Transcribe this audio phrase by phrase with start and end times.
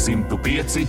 [0.00, 0.86] 105,8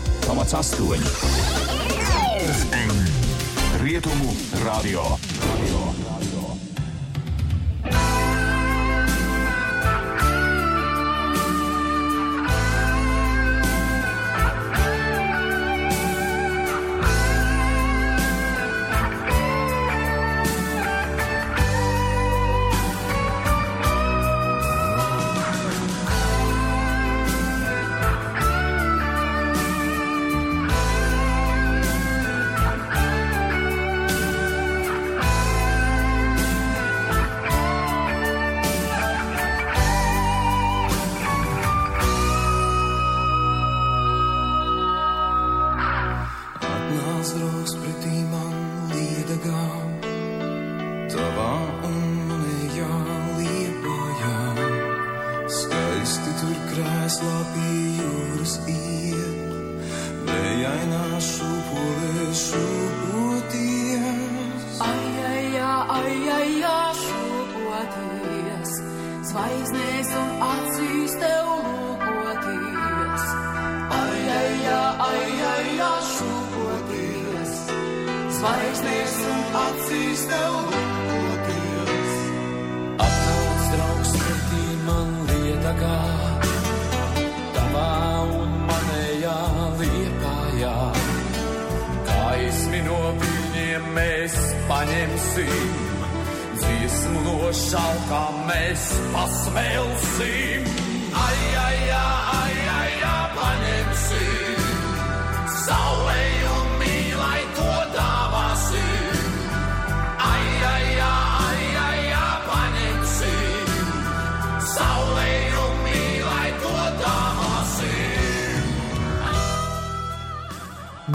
[3.84, 4.36] Rietumu
[4.66, 5.21] radio.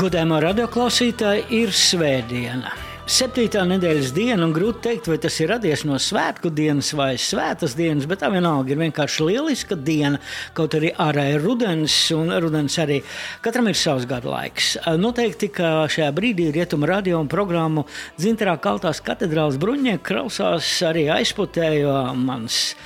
[0.06, 2.70] Godējumā radioklausītāji ir svētdiena.
[3.10, 7.74] Septītā nedēļas diena, un grūti pateikt, vai tas ir radies no svētku dienas vai svētas
[7.74, 10.20] dienas, bet tā vienalga ir vienkārši lieliska diena.
[10.54, 13.00] Kaut arī ārā ir rudens, un rudens arī
[13.42, 14.76] katram ir savs gada laiks.
[15.02, 17.88] Noteikti, ka šajā brīdī rietuma radio un programmu
[18.22, 22.76] Zintrā Kaltās katedrāls bruņnieki krausās arī aizputē, jo mans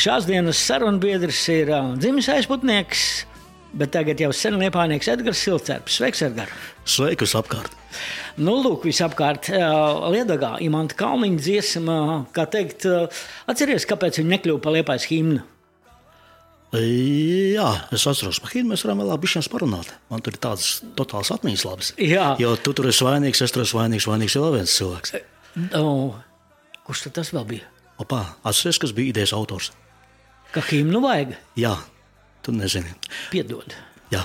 [0.00, 3.10] šās dienas sarunbiedrs ir dzimis aizputnieks.
[3.70, 6.00] Bet tagad jau sen liepānieks Edgars Silcerps.
[6.00, 6.54] Sveiks, Edgars!
[6.90, 7.76] Sveiki, visapkārt!
[8.40, 9.50] Nu, lūk, visapkārt
[10.10, 11.96] Liedagā imanta kalniņa dziesma,
[12.34, 12.86] kā teikt,
[13.50, 15.44] atceries, kāpēc viņi nekļuva par liepais himnu?
[16.70, 19.90] Jā, es atceros, ka himnu mēs varam vēl labi parunāt.
[20.10, 21.92] Man tur ir tādas totālas atmiņas labas.
[21.98, 22.36] Jā.
[22.38, 25.14] Jo tu tur esi vainīgs, es tur esmu vainīgs, vainīgs vēl viens cilvēks.
[25.74, 26.14] No,
[26.86, 27.70] kurš tad tas vēl bija?
[28.02, 29.72] Opā, atceries, kas bija idejas autors?
[30.54, 31.34] Ka himnu vajag?
[31.58, 31.74] Jā,
[32.44, 32.92] Tu nezini.
[33.32, 33.74] Piedod.
[34.12, 34.24] Jā.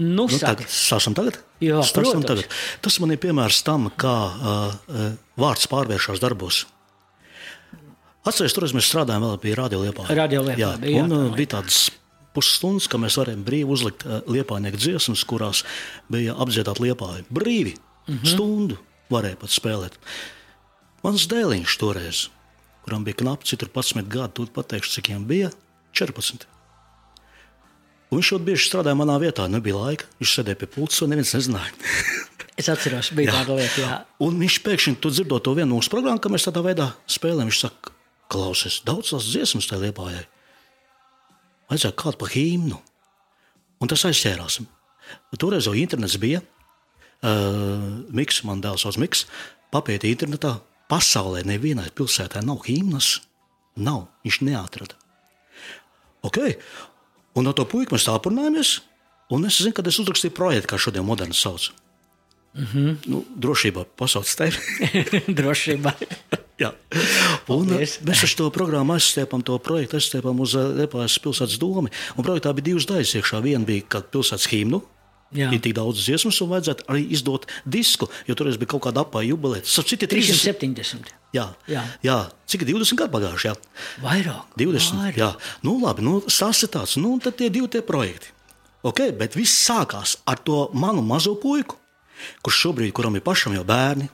[0.00, 1.36] Nu, nu, tagad, sākam tagad?
[1.60, 2.48] Jā, Stāstam tagad.
[2.80, 5.08] Tas man ir piemērs tam, kā uh,
[5.40, 6.64] vārds pārvēršas darbos.
[8.24, 10.06] Atcerieties, tur mēs strādājām vēl pie radioliepā.
[10.08, 11.82] Radioliepā jā, bija, un, jā, bija tādas
[12.36, 15.64] pusstundas, ka mēs varējām brīvi uzlikt uh, liepainieku dziesmas, kurās
[16.12, 17.26] bija apdziedāt liepāju.
[17.28, 17.74] Brīvi,
[18.06, 18.32] mm -hmm.
[18.32, 18.80] stundu
[19.12, 20.00] varēja pat spēlēt.
[21.04, 22.28] Mans dēliņš toreiz,
[22.84, 25.52] kuram bija knapi, citur 11 gadi, tu pateikšu, cik viņam bija
[25.92, 26.48] 14.
[28.10, 30.08] Un viņš ļoti bieži strādāja manā vietā, nebija laika.
[30.18, 31.70] Viņš sēdēja pie pults, un neviens nezināja.
[32.60, 33.84] es atceros, bija tāda lieta.
[33.84, 33.98] Jā.
[34.26, 37.52] Un viņš pēkšņi dzirdot to vienu mūsu programmu, ka mēs tādā veidā spēlējam.
[37.52, 37.94] Viņš saka,
[38.34, 40.24] klausies, daudz tās dziesmas tajā liepājai.
[41.70, 42.80] Vajadzēja kādu pa himnu.
[43.80, 44.58] Un tas aizķērās.
[45.38, 46.42] Toreiz jau internets bija.
[47.20, 49.26] Uh, Miks, man dēls sauc Miks,
[49.70, 50.56] papētīja internetā.
[50.90, 53.20] Pasaulē nevienai pilsētai nav himnas.
[53.78, 54.98] Nav, viņš neatrada.
[56.26, 56.58] Okay.
[57.34, 58.80] Un no to puika mēs tā aprunājamies.
[59.30, 61.70] Un es zinu, kad es uzrakstīju projektu, kā šodien moderni sauc.
[62.54, 62.96] Mm -hmm.
[63.06, 64.56] nu, drošībā pasaules tevi.
[65.40, 65.92] drošībā.
[67.48, 71.88] Un mēs ar to programmu aizstiepam, to projektu aizstiepam uz Lietuvas pilsētas domu.
[72.16, 73.42] Projektā bija divas daļas iekšā.
[73.42, 74.82] Viena bija pilsētas himnu,
[75.30, 75.46] Jā.
[75.54, 79.30] Ir tik daudz dziesmu, un vajadzētu arī izdot disku, jo tur bija kaut kāda apgāja
[79.30, 79.62] jubileja.
[79.62, 81.12] Tas ir 370.
[81.36, 81.84] Jā, jā.
[82.02, 82.16] jā.
[82.50, 83.46] cik 20 gadu pagājuši?
[83.46, 83.54] Jā.
[84.02, 84.56] Vairāk.
[84.58, 84.98] 20.
[84.98, 85.20] Vairāk.
[85.22, 85.30] Jā,
[85.66, 88.34] nu labi, nu, stāsts ir tāds, nu tad tie divi tie projekti.
[88.82, 91.78] Okay, bet viss sākās ar to manu mazo puiku,
[92.42, 94.10] kurš šobrīd, kuram ir pašam jau bērni.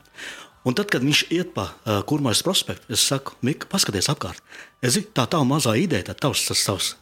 [0.66, 4.42] Un tad, kad viņš iet pa uh, kurmais prospektu, es saku, Mika, paskaties apkārt.
[4.84, 6.92] Es zinu, tā tā mazā ideja, tā tavs, tas tavs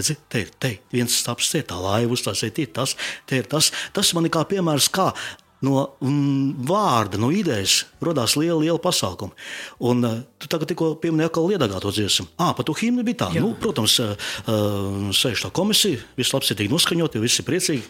[0.00, 2.96] Redzi, te ir te, viens stāsts, te ir tā laiva uzstāsiet, ir tas,
[3.28, 3.68] te ir tas.
[3.92, 5.10] Tas man ir kā piemērs, kā
[5.66, 9.36] no mm, vārda, no idejas radās liela, liela pasākuma.
[9.84, 12.30] Un uh, tu tagad tikko pieminēji, ka liedagā to dziesmu.
[12.40, 13.30] Ah, par to himnu bija tā.
[13.36, 13.44] Jā.
[13.44, 14.14] Nu, protams, uh,
[14.46, 17.84] uh, sēž tā komisija, viss labsirdīgi noskaņot, visi ir priecīgi.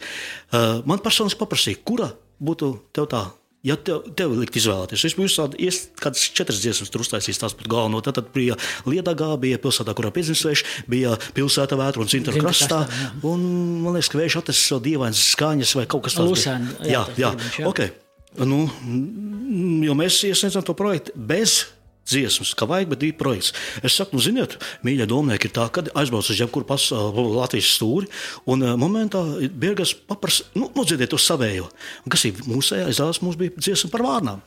[0.51, 2.11] Uh, man personīgi paprasīja, kura
[2.43, 3.29] būtu tev tā.
[3.67, 5.29] Ja tev, tev likt izvēlēties, es biju
[6.01, 8.01] tādas četras dziesmas, tur uztaisījis tās par galveno.
[8.01, 8.57] Tad, tad bija
[8.89, 12.87] Lietuvā, bija pilsētā, kurā piedzimstvējš, bija pilsēta vētra un Zintra krastā.
[13.21, 13.43] Un,
[13.85, 16.33] man liekas, ka vējš atnesis šo dīvainas skaņas vai kaut kas tāds.
[16.33, 16.39] bija.
[16.39, 17.51] Lusēni, jā, jā, jā.
[17.61, 17.69] jā.
[17.69, 17.93] Okay.
[18.41, 18.63] Nu,
[19.85, 21.61] jo mēs iesniedzam to projektu bez
[22.11, 23.55] dziesmas, kā vajag, bet divi projekti.
[23.87, 28.11] Es saku, nu, ziniet, mīļie domnieki, ir tā, ka aizbrauc uz jebkuru pas- Latvijas stūri,
[28.51, 31.69] un uh, momentā Birgas paprasa, nu, nodziediet uz savējo.
[32.05, 34.43] Un kas ir mūsējā, izrādās, mums bija dziesma par vārnām.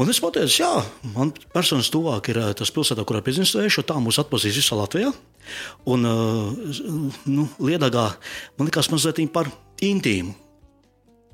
[0.00, 0.70] Un es pateicu, jā,
[1.16, 5.10] man personīgi tuvāk ir tas pilsēta, kurā piedzimstēju, jo tā mūs atpazīst visā Latvijā.
[5.90, 6.78] Un uh,
[7.26, 8.06] nu, Liedagā
[8.56, 9.50] man likās mazliet par
[9.84, 10.36] intīmu.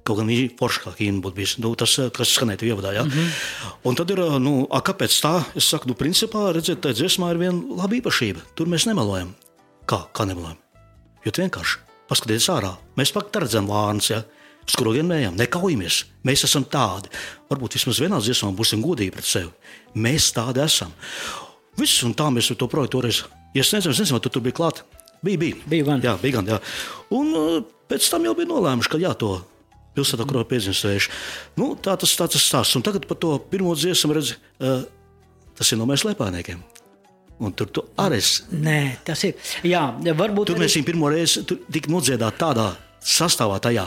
[0.06, 1.62] Kaut gan viņa foršākā kīna būtu bijusi.
[1.64, 2.92] Nu, tas, ā, kas skanēja ievadā.
[2.94, 3.02] Ja?
[3.04, 3.72] Mm -hmm.
[3.90, 5.44] Un tad ir, ā, nu, a, kāpēc tā?
[5.56, 8.40] Es saku, nu, principā, redziet, tā dziesmā ir viena laba īpašība.
[8.54, 9.34] Tur mēs nemelojam.
[9.86, 10.56] Kā, kā nemelojam?
[11.24, 12.76] Jo vienkārši paskatieties ārā.
[12.96, 14.22] Mēs pat redzam vārnus, ja?
[14.74, 16.04] kuru vienmējām, nekaujamies.
[16.26, 17.10] Mēs esam tādi.
[17.50, 19.50] Varbūt vismaz vienā dziesmā būsim godīgi pret sevi.
[19.94, 20.90] Mēs tādi esam.
[21.78, 23.22] Viss, un tā mēs to projektu toreiz
[23.54, 23.92] iesniedzām.
[23.92, 24.82] Es nezinu, vai tu tur biji klāt.
[25.22, 25.60] Bija, bija.
[25.70, 26.02] Bija gan.
[26.02, 26.50] Jā, bija gan.
[26.50, 26.58] Jā.
[27.14, 27.60] Un uh,
[27.90, 29.36] pēc tam jau bija nolēmuši, ka jā, to
[29.96, 31.12] pilsētā, kurā piedzimstējuši.
[31.60, 32.76] Nu, tā tas tas stāsts.
[32.78, 34.82] Un tagad par to pirmo dziesmu redz, uh,
[35.56, 36.62] tas ir no mēs lepāniekiem.
[37.37, 39.37] Un tur tu arī esi Nē, tas ir.
[39.66, 42.70] Jā, varbūt Tur mēs viņu pirmo reizi tika nodziedāti tādā
[43.06, 43.84] sastāvā, tajā,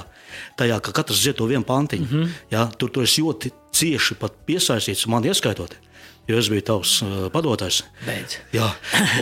[0.60, 2.06] tajā ka katrs dzied to vienu pantiņu.
[2.06, 2.36] Mm -hmm.
[2.52, 4.16] ja, tur tu esi ļoti cieši
[4.46, 5.76] piesaistīts, man ieskaitot,
[6.30, 7.81] jo es biju tavs uh, padotājs.
[8.06, 8.38] Beidz.
[8.56, 8.70] Jā,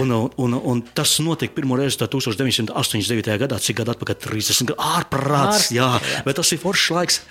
[0.01, 3.37] un, un, un, tas notika pirmo reizi tā 1989.
[3.45, 5.71] gadā, cik gadu atpakaļ, 30 gadu ārprāts.
[5.75, 5.95] Jā,
[6.27, 7.23] bet tas ir foršs laiks.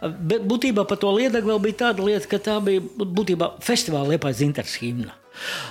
[0.00, 4.76] Bet būtībā par to vēl bija tāda lieta, ka tā bija būtībā festivāla liepais dzintars
[4.82, 5.14] himna.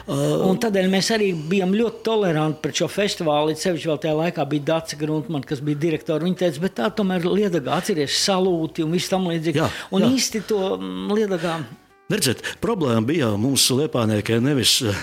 [0.06, 3.56] Uh, un tādēļ mēs arī bijām ļoti toleranti pret šo festivālu.
[3.58, 6.26] Sevišķi vēl tajā laikā bija Dārsa Gruntmane, kas bija direktors.
[6.26, 9.66] Viņa teica, bet tā tomēr Lietuvā atceries salūti un viss tam līdzīgi.
[9.96, 10.12] Un jā.
[10.18, 11.58] īsti to mm, Lietuvā.
[12.06, 14.98] Redziet, problēma bija mums liepāniekiem nevis, eh,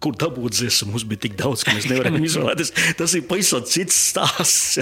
[0.00, 0.94] kur dabūt dziesmu.
[0.94, 2.72] Mums bija tik daudz, ka mēs nevarējām izvēlēties.
[2.96, 4.78] Tas ir pavisam cits stāsts.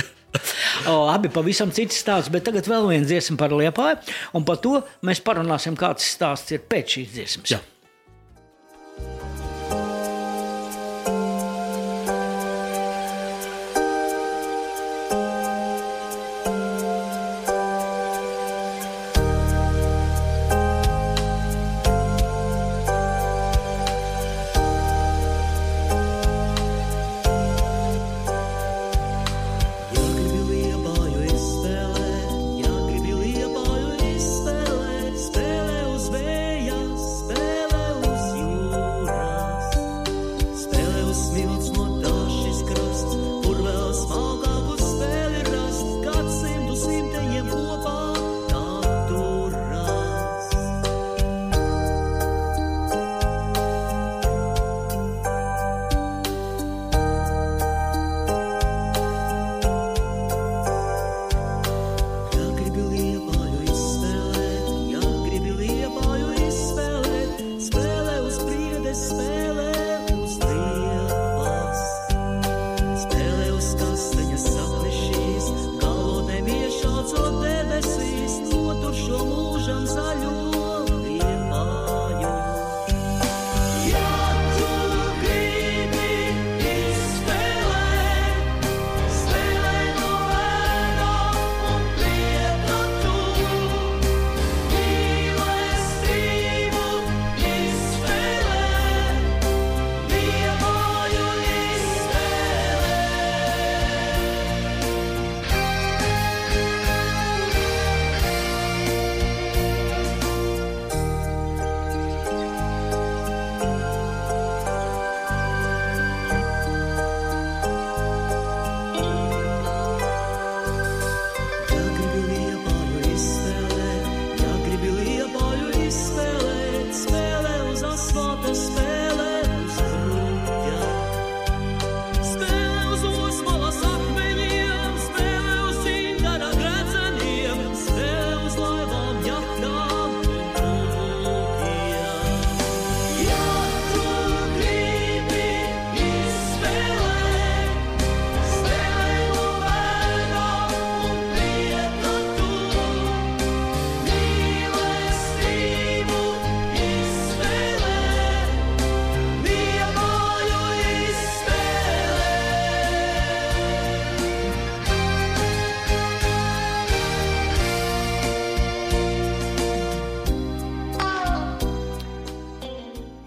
[0.91, 4.01] O, abi pavisam cits stāsts, bet tagad vēl viena dziesma par liepāju.
[4.35, 7.55] Un par to mēs parunāsim, kāds stāsts ir pēc šīs dziesmas.
[7.55, 7.61] Jā.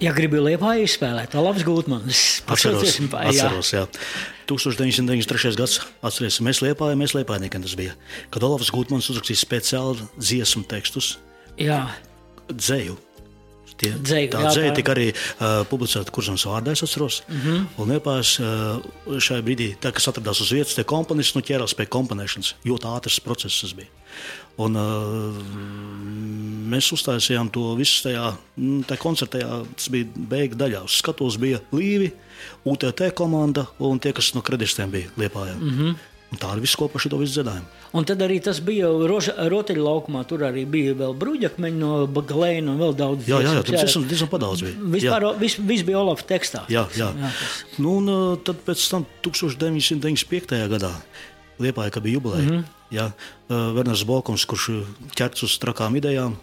[0.07, 2.23] Ja gribi liepā izspēlēt, tad labs gūtmanis.
[2.47, 3.85] Atceros, atceros, jā.
[4.47, 5.55] 1993.
[5.59, 7.97] gads, atcerieties, mēs liepājām, mēs liepājām, tas bija.
[8.31, 11.17] Kad Olafs Gutmans uzrakstīja speciāli dziesmu tekstus,
[11.57, 11.81] Jā,
[12.47, 12.95] dzēju.
[13.77, 17.19] Tie, Dzeju, tā jā, dzēja tā- tika arī uh, publicēta Kurzemē vārdā, es atceros.
[17.27, 17.41] Mm.
[17.43, 17.65] -hmm.
[17.77, 21.85] Un Liepājās uh, šajā brīdī, tā, kas atradās uz vietas, tie komponisti nu, ķērās pie
[21.85, 22.55] komponēšanas.
[22.65, 23.87] Ļoti ātrs process tas bija.
[24.57, 25.37] Un, uh,
[26.71, 29.45] mēs uztaisījām to visu tajā, mm, koncertā.
[29.77, 30.83] Tas bija beigu daļā.
[30.87, 32.11] Uz skatuves bija Līvi,
[32.65, 35.57] UTT komanda un tie, kas no kreditiem bija Liepājā.
[35.57, 35.73] Mm.
[35.77, 35.97] -hmm.
[36.27, 37.67] Un tā arī viss kopā šo visu dziedājumu.
[37.95, 38.89] Un tad arī tas bija
[39.47, 40.25] rotaļu laukumā.
[40.27, 43.77] Tur arī bija vēl brūģakmeņi no Baglēna un vēl daudz Jā, jā, jā dziesmas, tur
[43.77, 44.75] diezgan, diezgan padaudz bija.
[44.75, 44.89] Jā.
[44.97, 46.65] Vispār viss vis bija Olafa tekstā.
[46.67, 47.13] Jā, jā.
[47.15, 47.53] jā tas.
[47.77, 50.67] Nu, un, uh, tad pēc tam 1995.
[50.75, 50.91] gadā
[51.63, 52.43] Liepāja, ka bija jubileja.
[52.43, 52.76] Mm -hmm.
[52.93, 54.69] Jā, uh, Werners Balkons, kurš
[55.17, 56.37] ķerts uz trakām idejām,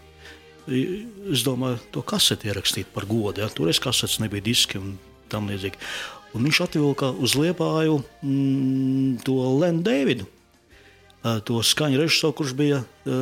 [0.69, 3.43] es domāju, to kaseti ierakstīt par godu.
[3.43, 3.51] Ja?
[3.53, 4.97] Toreiz kasetes nebija diski un
[5.33, 5.81] tam līdzīgi.
[6.35, 10.27] Un viņš atvilka uz Liepāju mm, to Lenu Dēvidu.
[11.25, 13.13] Uh, To skaņu režisoru, kurš bija uh,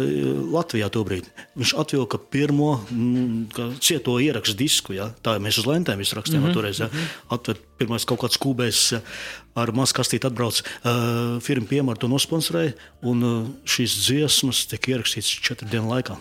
[0.51, 1.29] Latvijā tobrīd.
[1.55, 4.97] Viņš atvilka pirmo mm, kā cieto ierakstu disku.
[4.97, 5.13] Ja?
[5.23, 6.57] Tā mēs uz lentēm rakstījām mm -hmm.
[6.57, 6.81] toreiz.
[6.83, 6.89] Ja?
[7.31, 9.21] Atver pirmais kaut kāds kūbējs uh,
[9.55, 10.63] ar mazu kastīti atbrauc.
[10.83, 16.19] Uh, firma piemēra to nosponsorēja, un uh, šīs dziesmas tika ierakstītas četru dienu laikā.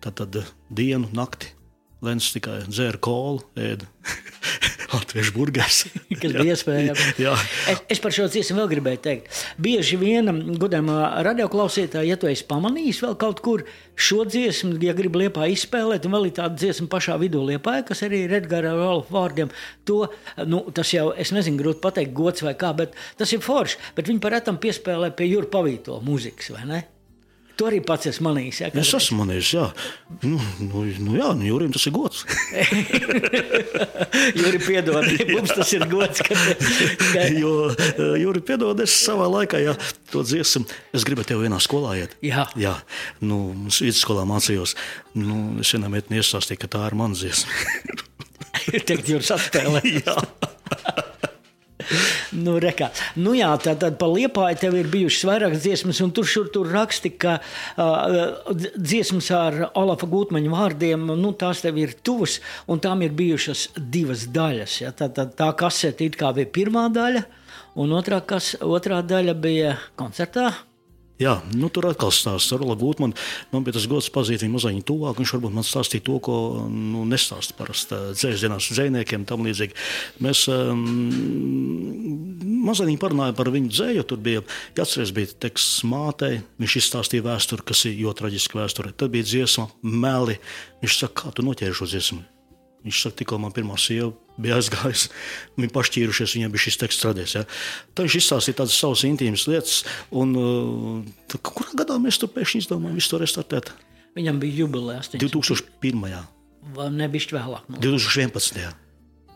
[0.00, 1.57] Tad, tad dienu, nakti.
[2.04, 3.88] Lens tikai dzēra kolu, ēda
[4.92, 5.80] latviešu burgers.
[6.20, 7.04] Kas bija iespējams?
[7.72, 9.40] Es, es par šo dziesmu vēl gribēju teikt.
[9.60, 13.64] Bieži vien, godamā radioklausītāja, ja tu esi pamanījis vēl kaut kur
[13.98, 18.04] šo dziesmu, ja gribi liepā izspēlēt, un vēl ir tāda dziesma pašā vidū liepā, kas
[18.06, 19.50] arī ir Edgara Rolofa vārdiem,
[19.88, 20.04] to,
[20.46, 23.82] nu, tas jau, es nezinu, grūti pateikt, gods vai kā, bet tas ir forši.
[23.98, 26.84] Bet viņi parētam piespēlē pie Jūra Pavīto mūzikas, vai ne?
[27.58, 28.58] To arī pats esmu manījis.
[28.62, 29.64] Ja, Es esmu manījis, jā.
[30.22, 32.20] Nu, nu, nu, jā, nu, Jurim tas ir gods.
[34.38, 36.38] Jūri piedod, mums tas ir gods, ka,
[37.16, 39.74] ka jo uh, Jurim piedod, es savā laikā, ja
[40.12, 42.14] to dziesmu, es gribēju tev vienā skolā iet.
[42.22, 42.46] Jā.
[42.58, 42.76] Jā,
[43.26, 43.40] nu,
[43.72, 44.76] es vidusskolā mācījos.
[45.18, 47.50] Nu, es vienam meitnei iestāstīju, ka tā ir mana dziesma.
[48.70, 50.06] Teikt, jūs atspēlējat.
[50.06, 51.14] jā.
[52.44, 52.90] Nu, rekā.
[53.16, 56.68] nu jā, tā tad par liepāju tev ir bijušas vairākas dziesmas, un tur šur tur
[56.72, 63.02] raksti, ka uh, dziesmas ar Olafa Gutmaņa vārdiem, nu, tās tev ir tuvas, un tām
[63.06, 64.78] ir bijušas divas daļas.
[64.84, 64.94] Ja?
[64.96, 67.24] Tā, tā, tā kasete it kā bija pirmā daļa,
[67.80, 70.52] un otrā, kas, otrā daļa bija koncertā.
[71.18, 73.16] Jā, nu, tur atkal stāsta ar Ola Gutmanu.
[73.50, 75.18] Man bija tas gods pazīt viņu mazliet tuvāk.
[75.18, 76.36] Viņš varbūt man stāstīja to, ko
[76.70, 79.74] nu, nestāsta parasti dzēsdienās dzējniekiem tam līdzīgi.
[80.22, 80.84] Mēs um,
[82.68, 84.06] mazliet parunājām par viņu dzēju.
[84.06, 84.44] Tur bija,
[84.78, 86.38] ja atceries, bija teksts mātei.
[86.62, 88.94] Viņš izstāstīja vēsturi, kas ir ļoti traģiska vēsture.
[88.94, 90.38] Tad bija dziesma meli.
[90.84, 92.22] Viņš saka, kā tu noķēri šo dziesmu?
[92.86, 95.10] Viņš saka, tikko man pirmā sieva bija aizgājusi,
[95.58, 97.36] viņi pašķīrušies, viņiem bija šis teksts radies.
[97.36, 97.44] Ja.
[97.92, 99.82] Tad viņš izstāstīja tādas savas intīmas lietas,
[100.14, 103.72] un uh, tad kurā gadā mēs tur pēkšņi izdomājām visu to restartēt?
[104.18, 106.20] Viņam bija jubileja 2001.
[106.74, 107.72] vai ne bišķi vēlāk.
[107.72, 108.86] Nu, 2011.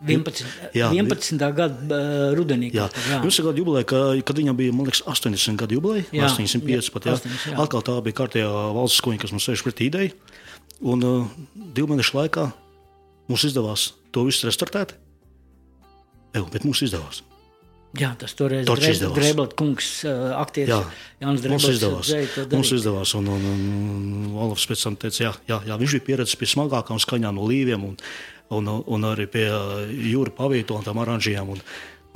[0.02, 0.46] 11.
[0.74, 1.38] Jā, 11.
[1.54, 2.72] gada uh, rudenī.
[2.74, 6.26] Jā, kad, Jums ir gada jubileja, ka, kad viņam bija liekas, 80 gadu jubileja, Jā,
[6.26, 7.06] 85 jā, pat.
[7.06, 7.14] Jā.
[7.20, 7.58] 80, jā.
[7.62, 10.10] Atkal tā bija kārtējā valsts skoņa, kas mums sēž pretī idejai.
[10.82, 12.48] Un uh, divu mēnešu laikā
[13.30, 14.96] mums izdevās to visu restartēt.
[16.32, 17.22] Eju, bet mums izdevās.
[17.92, 19.08] Jā, tas toreiz bija.
[19.12, 19.88] Dreblats, kungs,
[20.38, 20.72] aktieris.
[20.72, 20.78] Jā,
[21.20, 22.12] Jānis mums Dreblats izdevās.
[22.54, 23.12] Mums izdevās.
[23.18, 23.64] Un, un, un,
[24.22, 27.48] un Olafs pēc tam teica, jā, jā, jā, viņš bija pieredzējis pie smagākām skaņām no
[27.50, 27.98] līviem un,
[28.56, 29.44] un, un arī pie
[30.08, 31.52] jūra pavīto un tām oranžijām.
[31.52, 31.60] Un,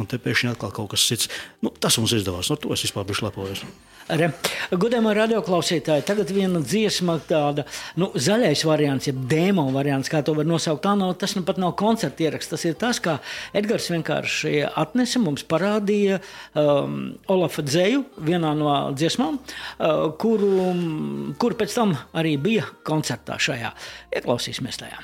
[0.00, 1.30] un te pēkšņi atkal kaut kas cits.
[1.64, 2.50] Nu, tas mums izdevās.
[2.52, 3.64] No to es vispār biju lepojis.
[4.06, 7.64] Godējumā radioklausītāji, tagad viena dziesma, tāda
[7.98, 10.84] nu, zaļais variants, jeb demo variants, kā to var nosaukt.
[10.84, 12.52] Tā nav, tas nu pat nav koncerta ieraksts.
[12.54, 13.16] Tas ir tas, kā
[13.56, 16.20] Edgars vienkārši atnesa mums parādīja
[16.54, 20.70] um, Olafa dzēju vienā no dziesmām, uh, kuru,
[21.42, 23.74] kuru pēc tam arī bija koncertā šajā.
[24.14, 25.02] Ieklausīsimies tajā.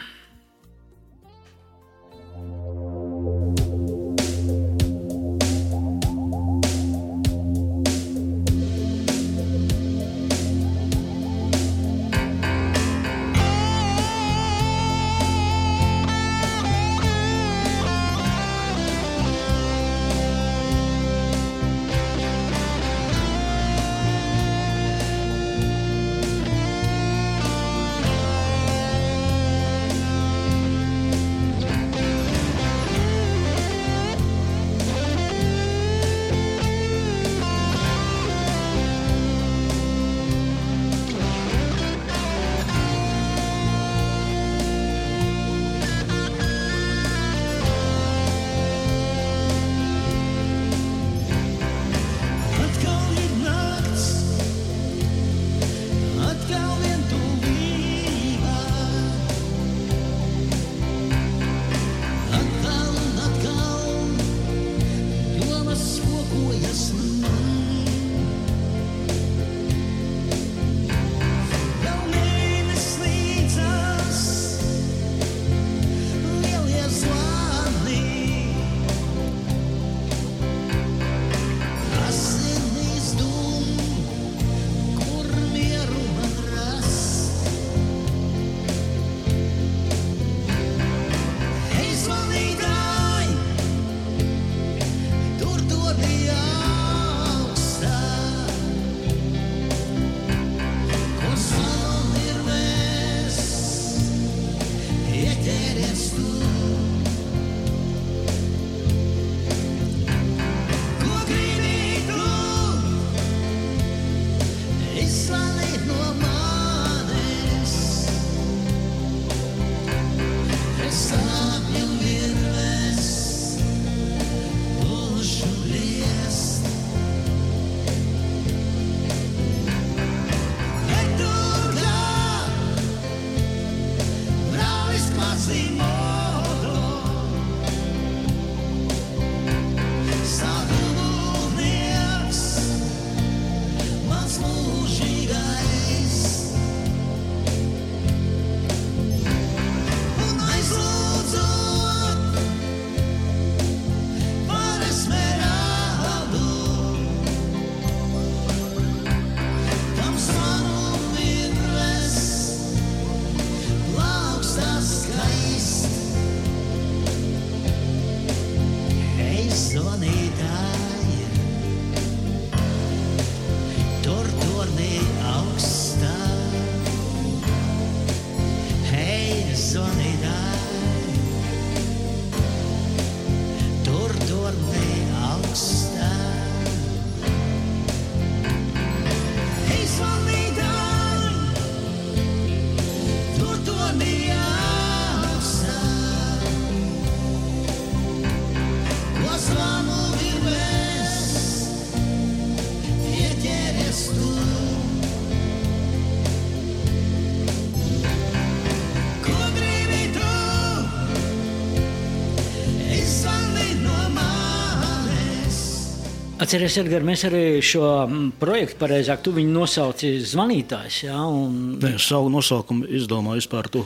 [216.42, 221.02] Atcerieties, Edgars, mēs arī šo mm, projektu, pareizāk, tu viņu nosauci zvanītājs.
[221.06, 223.84] Ja, un, Nē, savu nosaukumu izdomāju vispār tu.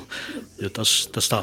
[0.62, 1.42] jo Tas, tas tā.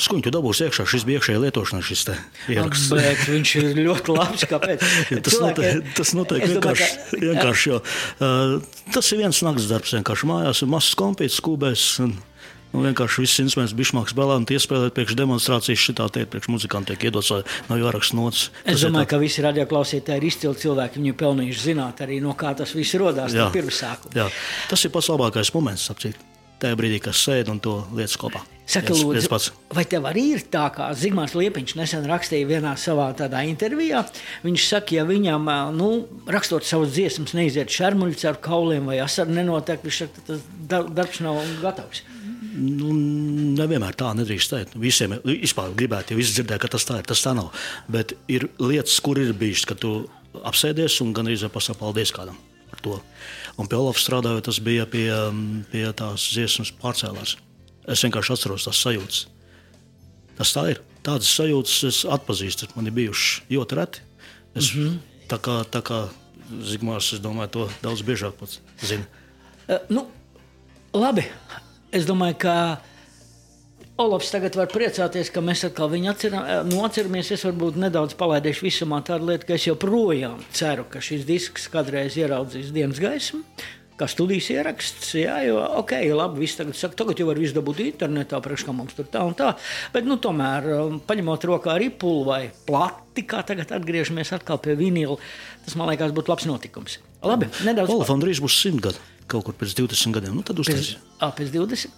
[0.00, 2.06] Skuņi, tu dabūsi iekšā, šis bija iekšējā lietošanā, šis
[2.48, 2.86] ieraksts.
[2.94, 4.46] Bet viņš ir ļoti labs.
[4.48, 4.84] Kāpēc?
[5.26, 7.20] Tas notiek, tas notiek Es domāju, vienkārši.
[7.26, 7.80] vienkārši jo,
[8.24, 8.54] uh,
[8.96, 9.92] tas ir viens nakts darbs.
[9.98, 11.84] Vienkārši mājās ir mazs kompīts, skūbēs.
[12.06, 12.14] Un,
[12.72, 16.96] nu, vienkārši viss instruments bija šmaks spēlē un iespējot priekš demonstrācijas šitā tie priekš muzikantiem
[16.96, 18.46] tiek iedots, lai nav jāraksta nots.
[18.64, 21.00] Es domāju, ka visi radioklausītāji ir izcili cilvēki.
[21.02, 24.14] Viņi pelnījuši zināt arī no kā tas viss radās no pirmsākuma.
[24.16, 24.28] jā,
[24.70, 26.18] tas ir pats labākais moments, apcīt.
[26.60, 28.42] Tajā brīdī, kad sēž un to lietas kopā.
[28.70, 32.76] Saka, Viens- lūdzu, viens vai tev arī ir tā, kā Zigmārs Liepiņš nesen rakstīja vienā
[32.78, 34.04] savā tādā intervijā?
[34.44, 39.80] Viņš saka, ja viņam, nu, rakstot savus dziesmas, neiziet šarmuļs ar kauliem vai asaru nenotiek,
[39.82, 42.02] viņš saka, tas dar- darbs nav gatavs.
[42.50, 42.90] Nu,
[43.58, 44.76] nevienmēr tā nedrīkst teikt.
[44.80, 47.06] Visiem vispār gribētu, ja visi dzirdēja, ka tas tā ir.
[47.06, 47.52] Tas tā nav.
[47.90, 49.92] Bet ir lietas, kur ir bijis, ka tu
[50.46, 52.38] apsēdies un gan arī pasakā paldies kādam.
[53.60, 55.08] Un pie Olafa strādājot, tas bija pie,
[55.70, 57.36] pie tās dziesmas pārcēlās.
[57.90, 59.24] Es vienkārši atceros tās sajūtas.
[60.38, 60.82] Tas tā ir.
[61.04, 62.70] Tādas sajūtas es atpazīstu.
[62.76, 64.04] Man ir bijušas ļoti reti.
[64.54, 64.98] Es, mm -hmm.
[65.28, 66.08] tā, kā, tā kā
[66.50, 69.06] Zigmārs, es domāju, to daudz biežāk pats zina.
[69.68, 70.06] Uh, nu,
[70.92, 71.24] labi,
[71.92, 72.54] es domāju, ka
[74.00, 77.34] Olofs tagad var priecāties, ka mēs atkal viņu atceram, nu, atceramies.
[77.34, 82.16] Es varbūt nedaudz palaidīšu visumā tādu lietu, ka es joprojām ceru, ka šis disks kādreiz
[82.16, 83.42] ieraudzīs dienas gaismu.
[84.00, 87.82] Kā studijas ieraksts, jā, jo, ok, labi, viss tagad saka, tagad jau var visu dabūt
[87.84, 89.50] internetā, priekš kā mums tur tā un tā.
[89.92, 95.20] Bet, nu, tomēr, um, paņemot rokā ripulu vai plati, kā tagad atgriežamies atkal pie vinila,
[95.66, 96.96] tas, man liekas, būtu labs notikums.
[97.20, 99.04] Labi, nedaudz Olafam drīz būs simt gadi.
[99.30, 100.34] Kaut kur pēc 20 gadiem.
[100.40, 100.96] Nu, tad Pēc, uztaisīs.
[101.22, 101.90] à, pēc 20.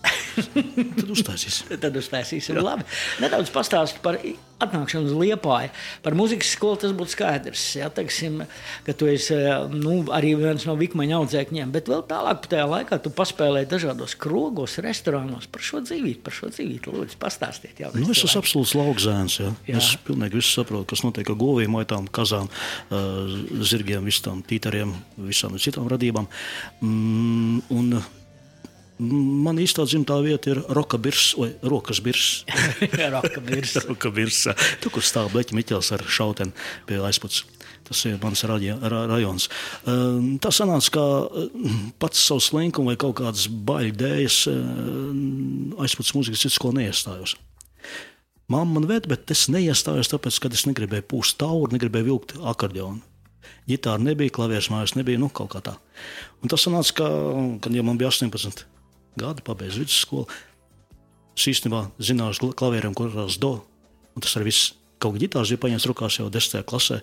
[1.01, 1.63] Tad uztaisīs.
[1.83, 2.59] Tad uztaisīsim.
[2.61, 2.85] Labi.
[3.25, 4.19] Nedaudz pastāstīt par
[4.63, 5.71] atnākšanu uz Liepāju.
[6.05, 7.63] Par muzikas skolu tas būtu skaidrs.
[7.81, 8.45] Jā, teiksim,
[8.87, 9.35] ka tu esi
[9.73, 14.77] nu, arī viens no vikmaņa audzēkņiem, bet vēl tālāk tajā laikā tu paspēlēji dažādos krogos,
[14.85, 16.21] restorānos par šo dzīvību.
[16.29, 17.81] Par šo dzīvību lūdzu pastāstiet.
[17.83, 19.39] Jā, Nu, es esmu absolūts laukzēns.
[19.43, 19.51] Ja.
[19.73, 19.81] Jā.
[19.81, 22.47] Es pilnīgi visu saprotu, kas notiek ar govīm, aitām, kazām,
[23.67, 24.95] zirgiem, visām tītariem,
[25.27, 26.29] visām citām radībām.
[26.83, 27.22] Mm,
[27.73, 27.95] un,
[29.03, 32.45] Man īstā dzimtā vieta ir Roka Birs vai Rokas Birs.
[33.11, 33.73] Raka virs.
[33.89, 34.45] Roka Birs.
[34.83, 36.55] Tur, kur stāv Bleķa Miķels ar šauteni
[36.87, 37.41] pie aizputs.
[37.89, 39.49] Tas ir mans raģi- ra, rajons.
[39.91, 44.39] Um, Tas sanāca, ka uh, pats savs linkums vai kaut kādas baļu dēļas
[45.83, 47.35] aizputs mūzikas vidusskolu neiestājos.
[48.53, 53.03] Māma man ved, bet es neiestājos, tāpēc, ka es negribēju pūst tauru, negribēju vilkt akordeonu.
[53.71, 55.77] Gitāra nebija, klavieres mājās nebija, nu, kaut kā tā.
[56.43, 57.09] Un tas sanāca, ka,
[57.63, 58.65] kad jau man bija 18
[59.21, 60.27] gadi, pabeidzu vidusskolu,
[61.37, 63.59] es īstenībā zināju uz klavierēm, kurās do,
[64.17, 64.73] un tas arī viss.
[65.03, 66.63] Kaut kā ģitārs bija paņemts rokās jau 10.
[66.69, 67.01] klasē,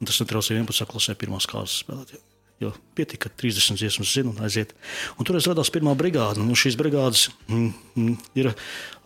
[0.00, 0.88] un tas netraucēja 11.
[0.90, 2.12] klasē pirmās kārtas spēlēt.
[2.12, 2.20] Jo,
[2.60, 4.74] jo pietika, ka 30 dziesmas zinu un aiziet.
[5.16, 8.50] Un tur radās pirmā brigāde, un šīs brigādes mm, mm, ir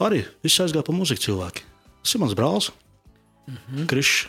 [0.03, 1.63] arī viss aizgāja pa muziku cilvēki.
[2.03, 2.73] Tas ir mans brālis,
[3.47, 3.87] mm -hmm.
[3.87, 4.27] Krišs.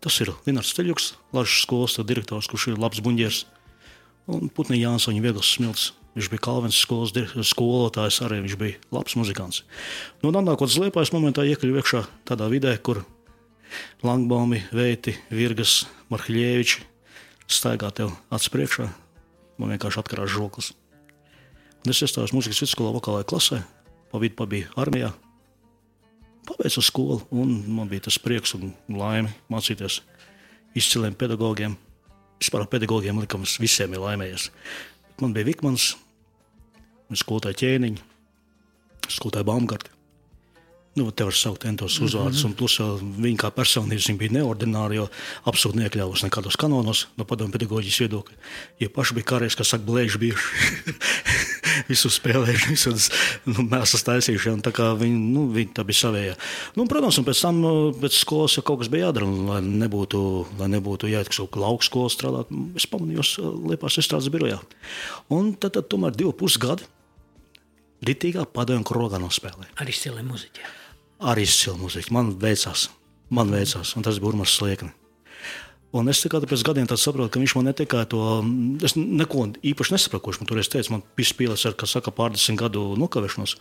[0.00, 3.44] Tas ir Linnards Teļuks, Latvijas skolas direktors, kurš ir labs buļģers.
[4.28, 5.92] Un Putnī Jānis, viņa viegls smilts.
[6.18, 7.12] Viņš bija Kalvins skolas
[7.46, 9.62] skolotājs, arī viņš bija labs muzikants.
[10.20, 13.04] Nu, un atnākot uz Liepājas momentā iekļuvu iekšā tādā vidē, kur
[14.02, 16.82] Langbaumi, Veiti, Virgas, Marhļieviči
[17.48, 18.88] staigā tev acis priekšā.
[19.58, 20.72] Man vienkārši atkarās žoklis.
[21.84, 23.62] Un es iestājos muzikas vidusskolā vokālajā klasē,
[24.10, 25.12] pa vidu pabiju armijā.
[26.48, 30.00] Pabeidzu skolu, un man bija tas prieks un laime mācīties
[30.78, 31.76] izciliem pedagogiem.
[32.38, 34.48] Vispār pedagogiem likums visiem ir laimējies.
[35.22, 35.90] Man bija Vikmans,
[37.18, 38.04] skolotāja ķēniņa,
[39.10, 39.97] skolotāja Baumgarta.
[40.98, 42.50] Nu, te var saukt entos uzvārdus, mm -hmm.
[42.50, 45.08] un plus vēl viņa kā personības viņa bija neordināra, jo
[45.44, 48.36] absolūti neiekļāvās nekādos kanonos no padomu pedagoģijas viedokļa.
[48.80, 50.48] Ja paši bija kādreiz, kas saka, blēži bijuši.
[51.86, 53.08] visu spēlējuši, visas
[53.46, 54.64] nu, mēslas taisīšanu.
[54.64, 56.34] Tā viņi, nu, viņi tā bija savējā.
[56.78, 57.62] Nu, protams, un pēc tam
[58.00, 60.20] pēc skolas jau kaut kas bija jādara, un, lai nebūtu,
[60.58, 62.52] lai nebūtu jāiet kaut kā lauka skolā strādāt.
[62.78, 63.36] Es pamanījos
[63.68, 64.58] Liepās izstrādes birojā.
[65.34, 66.86] Un tad, tad tomēr divu pusgadu
[68.04, 69.74] ritīgā padomju krogā nospēlēja.
[69.82, 70.66] Arī stilē muziķi.
[71.18, 72.14] Arī izcila muzika.
[72.14, 72.88] Man veicās,
[73.34, 74.92] man veicās, un tas bija Burmas sliekni.
[75.96, 78.20] Un es tikai pēc gadiem saprotu, ka viņš man ne tikai to,
[78.84, 80.92] es neko īpaši nesapratu, ko viņš man toreiz teica.
[80.92, 83.54] Man bija spīlis ar, kā saka, pārdesmit gadu nokavēšanos,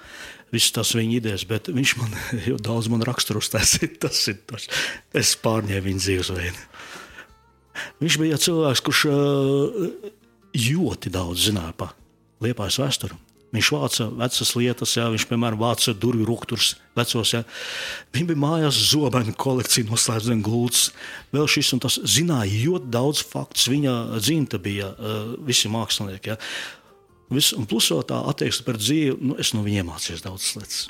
[0.52, 2.18] visas tās viņa idejas, bet viņš man
[2.50, 3.96] jau daudz man raksturu uztaisīja.
[4.04, 4.68] Tas ir tas,
[5.16, 6.68] es pārņēmu viņa dzīvesveidu.
[8.04, 9.06] Viņš bija cilvēks, kurš
[10.68, 11.96] ļoti daudz zināja par
[12.44, 13.16] Liepājas vēsturi.
[13.56, 17.32] Viņš vāca vecas lietas, jā, viņš, piemēram, vāca durvju rūkstošus vecos.
[17.32, 17.44] Jā.
[18.12, 20.90] Viņam bija mājās zobenu kolekcija, noslēgta zem gultas.
[21.32, 23.70] Vēl šis un tas zināja ļoti daudz faktu.
[23.72, 26.34] Viņa dzimta bija uh, visi mākslinieki.
[26.34, 26.38] Jā.
[27.32, 30.84] Vis, un plus vēl tā attieksme pret dzīvi, nu, es no viņiem mācījos daudz lietas.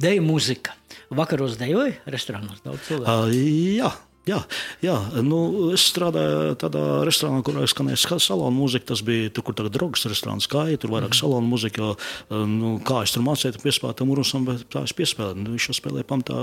[0.00, 0.72] Deju muzika.
[1.14, 3.28] Vakaros dejoju restorānos daudz cilvēku.
[3.28, 3.92] Uh, jā,
[4.24, 4.38] Jā,
[4.80, 5.38] jā nu,
[5.76, 8.88] es strādāju tādā restorānā, kur skanēja salonu mūzika.
[8.94, 10.80] Tas bija tur, kur tagad draugs restorāns gāja.
[10.80, 11.18] Tur vairāk mm.
[11.18, 15.42] salonu mūzika, jo nu, kā es tur mācīju, piespēlēt tam urusam, bet tā es piespēlēju.
[15.42, 16.40] Nu, viņš jau spēlēja pamatā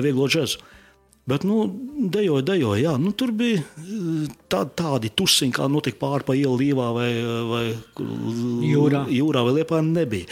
[0.00, 0.64] vieglo džēzu.
[1.26, 1.64] Bet, nu,
[2.14, 2.78] dejoja, dejoja.
[2.84, 3.64] Jā, nu, tur bija
[4.46, 7.08] tā, tādi tusiņi, kā notika pāri pa ielu Līvā vai,
[7.50, 7.64] vai
[8.70, 9.04] Jūrā.
[9.10, 9.82] jūrā vai Liepā.
[9.82, 10.30] Nebija.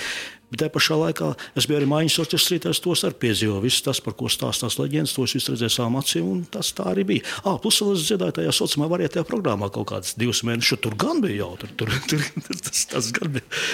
[0.55, 3.63] Bet tajā pašā laikā es biju arī mājiņas orķestrī, tas tos arī piedzīvoju.
[3.65, 6.87] Viss tas, par ko stāsta tās leģendas, tos es redzēju savām acīm, un tas tā
[6.93, 7.25] arī bija.
[7.43, 10.79] Ah, plus vēl es dziedāju tajā saucamā variētajā programmā kaut kādas divas mēnešus.
[10.85, 13.65] Tur gan bija jautri, tur, tur, tur tas, tas gan bija.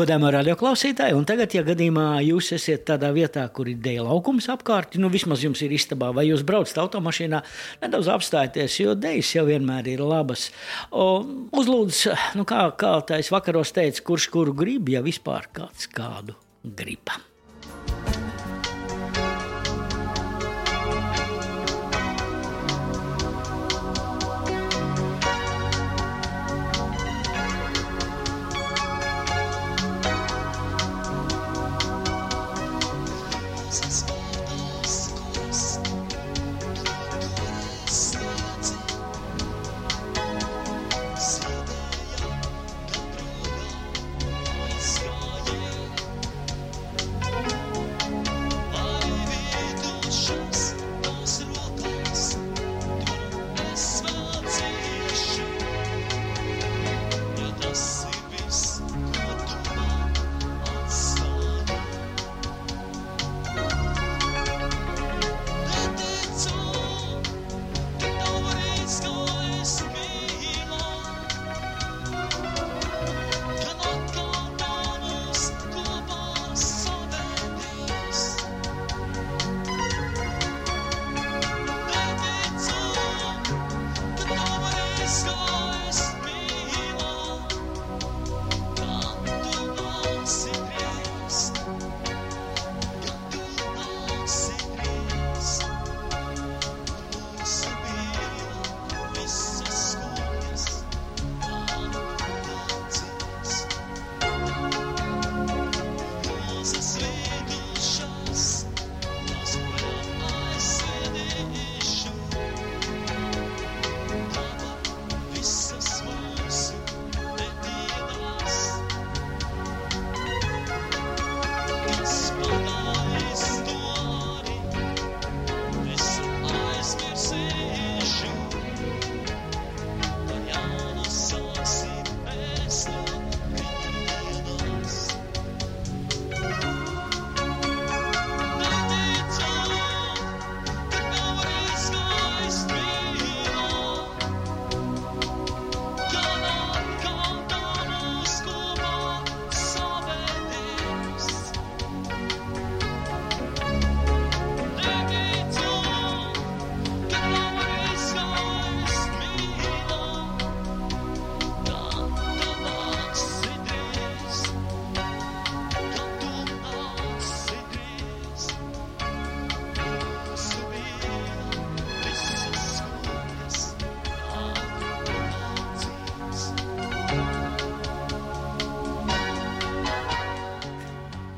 [0.00, 4.98] Godāmā radioklausītāji, un tagad, ja gadījumā jūs esat tādā vietā, kur ir dēļa laukums apkārt,
[4.98, 7.44] nu vismaz jums ir istabā, vai jūs braucat automašīnā,
[7.84, 10.48] nedaudz apstājieties, jo dēļas jau vienmēr ir labas.
[10.90, 11.22] O,
[11.54, 12.02] uzlūdz,
[12.36, 16.34] nu kā, kā tā es vakaros teicu, kurš kuru grib, ja vispār kāds kādu
[16.64, 17.12] grib.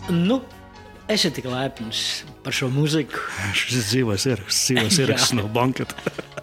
[0.08, 0.40] Nu,
[1.12, 3.20] esat tik lepns par šo mūziku.
[3.58, 5.04] Šis ir dzīvais ieraksts, dzīvais Jā.
[5.04, 5.96] ieraksts no banketa.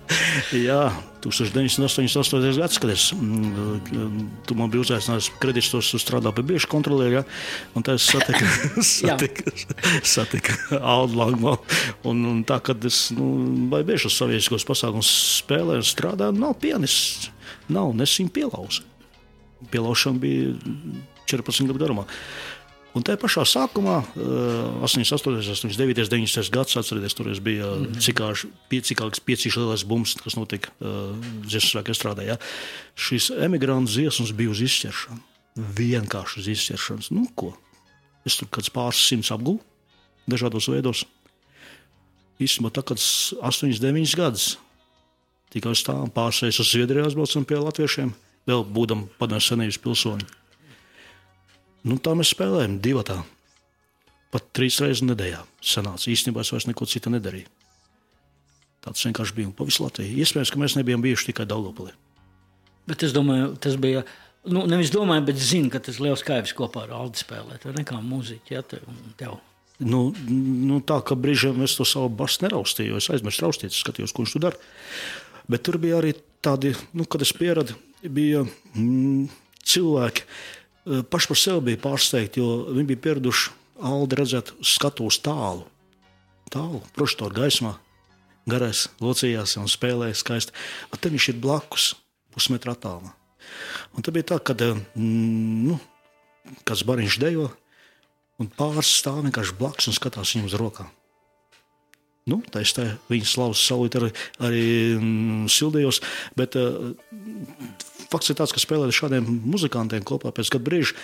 [0.67, 0.91] Jā,
[1.25, 2.59] 1988.
[2.59, 7.23] gads, kad es, mm, tu man biji uzaicinājis kredītos strādāt pie bieža kontroliera, ja?
[7.73, 9.55] un tā es satiku, satiku,
[10.05, 11.55] satiku Aldu Langmo.
[12.05, 13.31] Un, un tā, kad es, nu,
[13.73, 17.31] vai bieži uz saviesiskos pasākumus spēlēju un strādāju, nav pianists,
[17.73, 18.85] nav, nesim pielauzi.
[19.73, 20.53] Pielaušana bija
[21.25, 22.05] 14 gadu garumā.
[22.95, 27.67] Un tajā pašā sākumā, eh, 88, 89, 90 gads, atcerieties, tur bija
[28.71, 31.11] piecīgāks, piecīgs lielais bums, kas notika uh,
[31.43, 32.23] dziesmu svētku strādē.
[32.23, 32.37] Ja?
[32.95, 35.19] Šis emigrants dziesmas bija uz izšķiršanu.
[35.75, 37.11] Vienkārši uz izšķiršanas.
[37.11, 37.51] Nu, ko?
[38.25, 39.59] Es tur kāds pāris simts apgūlu
[40.31, 41.03] dažādos veidos.
[42.39, 44.55] Īstenībā tā kā 8, 9 gadus
[45.53, 48.09] tikai uz tām pārsēs uz Zviedriju aizbraucam pie latviešiem,
[48.49, 50.27] vēl būdam padomju senības pilsoņi.
[51.85, 53.03] Nu, tā mēs spēlējam divi.
[54.33, 55.43] Pat trīs reizes nedēļā.
[55.63, 56.09] Sanāca.
[56.11, 57.47] Īstenībā es vairs neko citu nedarīju.
[58.85, 60.17] Tāds vienkārši bija pa visu Latviju.
[60.21, 61.93] Iespējams, ka mēs nebijām bijuši tikai Daugopilī.
[62.89, 64.03] Bet es domāju, tas bija.
[64.45, 67.63] Nu, nevis domāju, bet zinu, ka tas liels kaivs kopā ar Aldi spēlēt.
[67.65, 68.83] Vai ne kā mūziķi, ja tev,
[69.17, 69.39] tev.
[69.81, 74.13] Nu, nu, tā kā brīžiem es to savu basu neraustīju, es aizmirsu raustīt, es skatījos,
[74.13, 74.69] ko viņš tur dara.
[75.51, 76.13] Bet tur bija arī
[76.45, 77.73] tādi, nu, kad es pieradu,
[78.05, 79.25] bija mm,
[79.65, 80.29] cilvēki,
[80.85, 83.53] paši par sevi bija pārsteigti, jo viņi bija pieraduši
[83.85, 85.65] Aldi redzēt skatuves tālu,
[86.53, 87.73] tālu, prožektoru gaismā,
[88.47, 90.55] garais, locījās un spēlēja skaisti.
[90.93, 91.89] Un te viņš ir blakus,
[92.31, 93.11] pusmetra attālumā.
[93.95, 95.79] Un tad bija tā, ka mm, nu,
[96.67, 97.49] kāds bariņš dejo,
[98.39, 100.93] un pāris stāv vienkārši blakus un skatās viņam uz rokām.
[102.25, 104.07] Nu, tā ir tā viņa slavas salīta arī,
[104.47, 104.63] arī
[105.51, 105.99] sildījos.
[106.39, 106.95] Bet uh,
[108.11, 110.95] fakts ir tāds, ka spēlēt ar šādiem muzikantiem kopā pēc kāda brīža,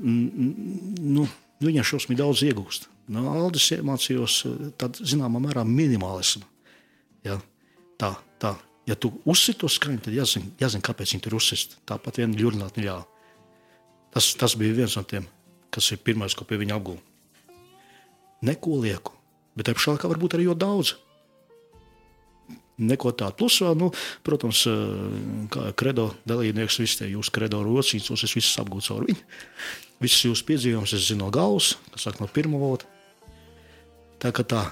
[0.00, 0.52] mm,
[1.16, 1.26] nu,
[1.64, 2.88] viņiem šausmīgi daudz iegūst.
[3.12, 4.40] No Aldis iemācījos
[4.80, 6.46] tādu zināmā mērā minimālismu.
[7.26, 7.38] Ja?
[8.00, 8.56] Tā, tā.
[8.86, 11.78] Ja tu uzsiti to skaņu, tad jāzina, jāzina kāpēc viņi tur uzsist.
[11.88, 13.06] Tāpat vien ļurnāt neļāva.
[14.14, 15.26] Tas, tas bija viens no tiem,
[15.74, 17.02] kas ir pirmais, ko pie viņa apgūta.
[18.46, 19.14] Neko lieku,
[19.56, 20.92] bet te pašā laikā varbūt arī ļoti daudz.
[22.76, 23.38] Neko tādu.
[23.40, 23.88] Plus, vēl, nu,
[24.26, 24.66] protams,
[25.52, 29.22] kā kredo dalībnieks, tie jūsu kredo rocītos, es visus apgūstu caur viņu.
[30.04, 32.84] Visus jūsu piedzīvojumus es zinu no galvas, kas saka no pirmā vota.
[34.20, 34.66] Tā kā tā.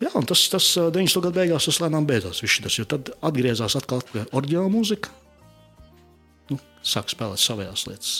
[0.00, 1.22] Jā, un tas, tas 90.
[1.22, 2.42] gadu beigās tas lēnām beidzās.
[2.42, 5.14] Tas, tad atgriezās atkal pie oriģināla mūzika.
[6.50, 8.14] Nu, sāk spēlēt savas lietas.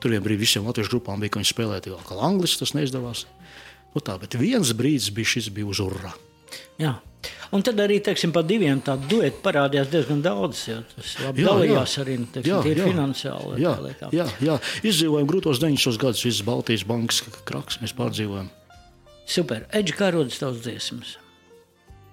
[0.00, 3.26] Tur vienā brīdī visiem latviešu grupām bija, ka viņi spēlēja tikai angļuiski, tas neizdevās.
[3.96, 6.14] Nu, tā, bet viens brīdis bija šis bija uz urā.
[6.80, 7.00] Jā.
[7.52, 10.60] Un tad arī teiksim, par diviem tādiem duetiem parādījās diezgan daudz.
[10.70, 12.04] Jā, tas labi Jā, dalījās jā.
[12.04, 12.86] arī nu, teiksim, Jā, jā.
[12.92, 13.56] finansiāli.
[13.60, 14.10] Jā, lietā.
[14.14, 14.54] jā, jā.
[14.86, 15.98] izdzīvojām grūtos 90.
[16.00, 18.48] gadus, visas Baltijas bankas kraks, mēs pārdzīvojām.
[19.30, 19.66] Super.
[19.76, 21.16] Edži, kā rodas tavs dziesmas?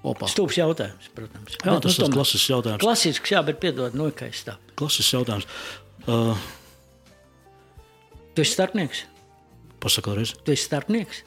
[0.07, 0.27] Opa.
[0.29, 1.55] Stūps jautājums, protams.
[1.61, 2.81] Jā, Bet, tas ir tomēr- klasisks jautājums.
[2.83, 4.57] Klasisks, jā, bet piedod, nu, ka es tā.
[4.77, 5.47] Klasisks jautājums.
[6.07, 6.35] Uh,
[8.37, 9.05] Tu esi starpnieks?
[9.81, 10.35] Pasaka reiz.
[10.45, 11.23] Tu esi starpnieks?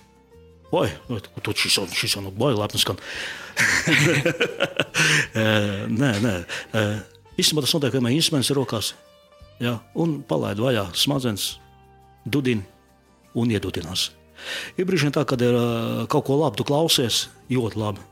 [0.71, 2.95] Oi, oi, tu šis šis jau nu baigi lepni skan.
[3.03, 3.50] Eh,
[6.01, 6.35] nē, nē.
[7.41, 8.93] Īstenībā tas notiek, man instruments rokās.
[9.61, 11.53] Jā, un palaid vaļā smadzenes,
[12.25, 12.65] dudina
[13.37, 14.09] un iedudinās.
[14.81, 15.57] Ir brīži tā, kad ir
[16.13, 18.10] kaut ko labi, tu klausies, ļoti labi.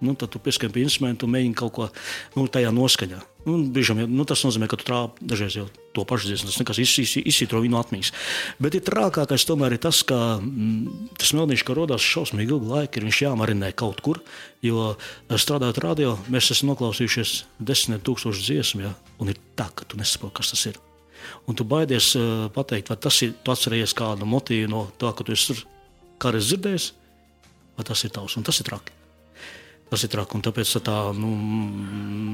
[0.00, 1.88] Nu, tad tu pieskari pie instrumenta un mēģini kaut ko
[2.36, 3.18] nu, tajā noskaņā.
[3.44, 6.48] Nu, jau- nu, tas nozīmē, ka tu trāpi dažreiz jau to pašu dziesmu.
[6.48, 6.78] Tas nekas
[7.24, 8.12] izsītro viņu atmiņas.
[8.60, 12.96] Bet ir trākākais tomēr ir tas, ka mm, tas melnīšs, ka radās šausmīgi ilgu laiku,
[13.00, 14.20] ir viņš jāmarinē kaut kur.
[14.62, 19.84] Jo eh, strādājot radio, mēs esam noklausījušies desmit tūkstošu dziesmu, ja, un ir tā, ka
[19.84, 20.80] tu nesaproti, kas tas ir.
[21.48, 25.24] Un tu baidies uh, pateikt, vai tas ir, tu atceries kādu motīvu no tā, ka
[25.26, 25.58] tu esi
[26.20, 26.92] kādreiz dzirdējis,
[27.76, 28.99] vai tas ir tavs, un tas ir traki.
[29.90, 30.38] Tas ir traki.
[30.46, 31.30] Tāpēc tā, nu,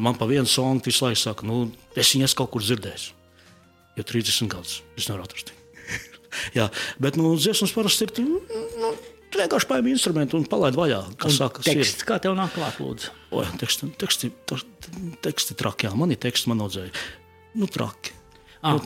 [0.05, 1.67] man pa vienu songu visu laiku saka, nu,
[1.97, 3.11] es viņu esmu kaut kur dzirdējis.
[3.97, 5.55] Jau 30 gadus es nevaru atrast.
[6.57, 6.69] Jā,
[7.01, 8.13] bet nu, dziesmas parasti ir.
[8.21, 8.91] Nu,
[9.33, 11.01] tu vienkārši paņem instrumentu un palaid vaļā.
[11.23, 13.15] Kas saka, Teksts, kā tev nāk klāt, lūdzu?
[13.41, 14.33] Oi, teksti, teksti,
[15.25, 16.93] teksti traki, jā, man ir teksti, man audzēja.
[17.57, 18.13] Nu, traki.
[18.61, 18.77] Ah,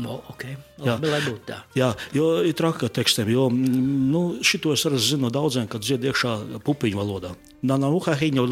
[0.00, 0.44] no, ok.
[0.82, 1.58] Labi, lai būtu tā.
[1.76, 3.28] Jā, jo ir traki ar tekstiem.
[3.32, 7.34] Jo mm, nu, šito es arī zinu no daudziem, kad dzied iekšā pupiņu valodā.
[7.62, 8.46] Nā, nav uhāhiņa,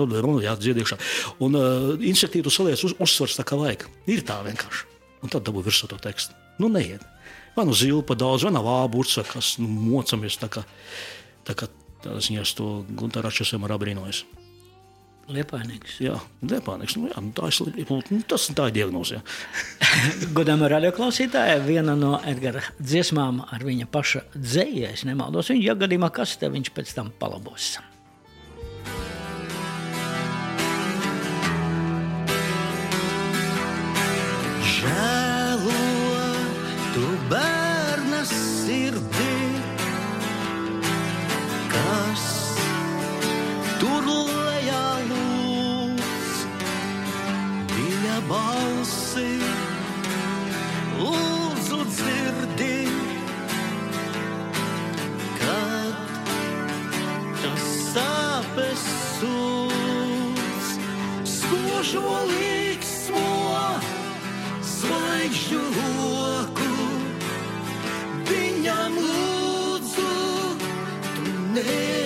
[0.45, 0.99] jā, dzied iekšā.
[1.43, 3.89] Un uh, insektīvu tu saliec uz, uzsvars tā kā vajag.
[4.11, 4.87] Ir tā vienkārši.
[5.25, 6.37] Un tad dabū virsū to tekstu.
[6.61, 7.05] Nu, neiet.
[7.57, 10.39] Vai nu zilpa daudz, vai nav āburts, vai kas nu, mocamies.
[10.41, 10.65] Tā kā,
[11.49, 11.69] tā kā
[12.05, 14.25] tādā ziņā es to Guntāračus vienmēr abrīnojos.
[15.31, 15.99] Liepainieks.
[16.03, 16.97] Jā, liepainieks.
[16.99, 19.21] Nu, jā, nu tā ir nu, nu, tas, tā ir diagnoze.
[20.37, 25.53] Godam radioklausītājai viena no Edgara dziesmām ar viņa paša dzējē, es nemaldos.
[25.53, 27.77] Viņa, ja gadījumā kas te viņš pēc tam palabos.
[34.75, 35.81] Žēlo,
[36.97, 37.60] tu bērni.
[48.31, 49.41] Balsi,
[51.01, 52.77] lūdzu dzirdi,
[55.41, 56.31] kad
[57.43, 58.85] tas sāpes
[59.19, 60.71] sūds,
[61.35, 63.27] spožo līksmo,
[64.75, 66.75] zvaigžņu loku,
[68.31, 70.13] viņam lūdzu,
[71.11, 72.00] tu neaizliedz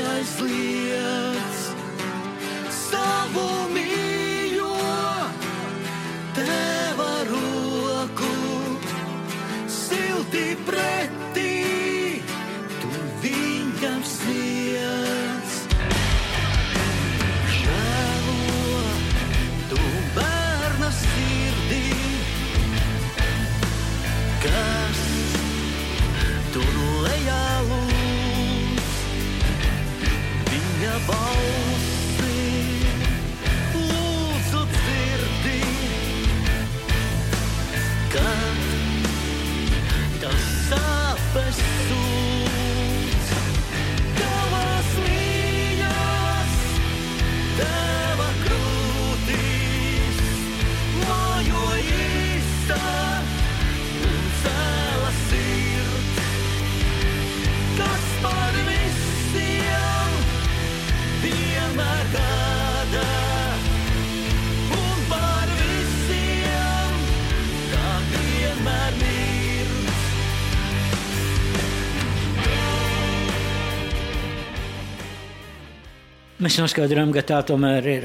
[76.45, 78.05] Mēs noskaidrojam, ka tā tomēr ir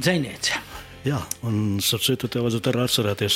[0.00, 0.56] dziniece.
[1.04, 3.34] Jā, un starp citu, tev vajadzētu arī atcerēties,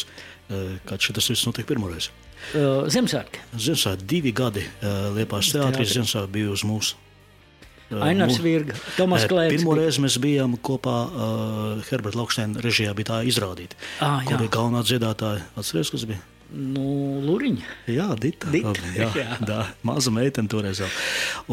[0.48, 2.08] eh, kad šis viss notika pirmoreiz.
[2.54, 3.42] Zemesvētki.
[3.58, 4.87] Ziemassvētku divi gadi eh,
[5.18, 6.94] Liepājas teātris Ziemassvētku bija uz mūsu.
[7.90, 9.51] eh, mūsu- Virga, Tomas Eh, Klēns.
[9.59, 13.76] Pirmo reizi mēs bijām kopā uh, Herberta Lauksteina režijā, bija tā izrādīta.
[14.01, 14.24] Jā.
[14.28, 15.42] kur bija galvenā dziedātāja?
[15.57, 16.20] Atceries, kas bija?
[16.53, 17.64] Nu, Luriņa.
[17.92, 18.49] Jā, Dita.
[18.51, 19.36] Dita, jā, jā.
[19.44, 20.90] tā maza meitene toreiz vēl.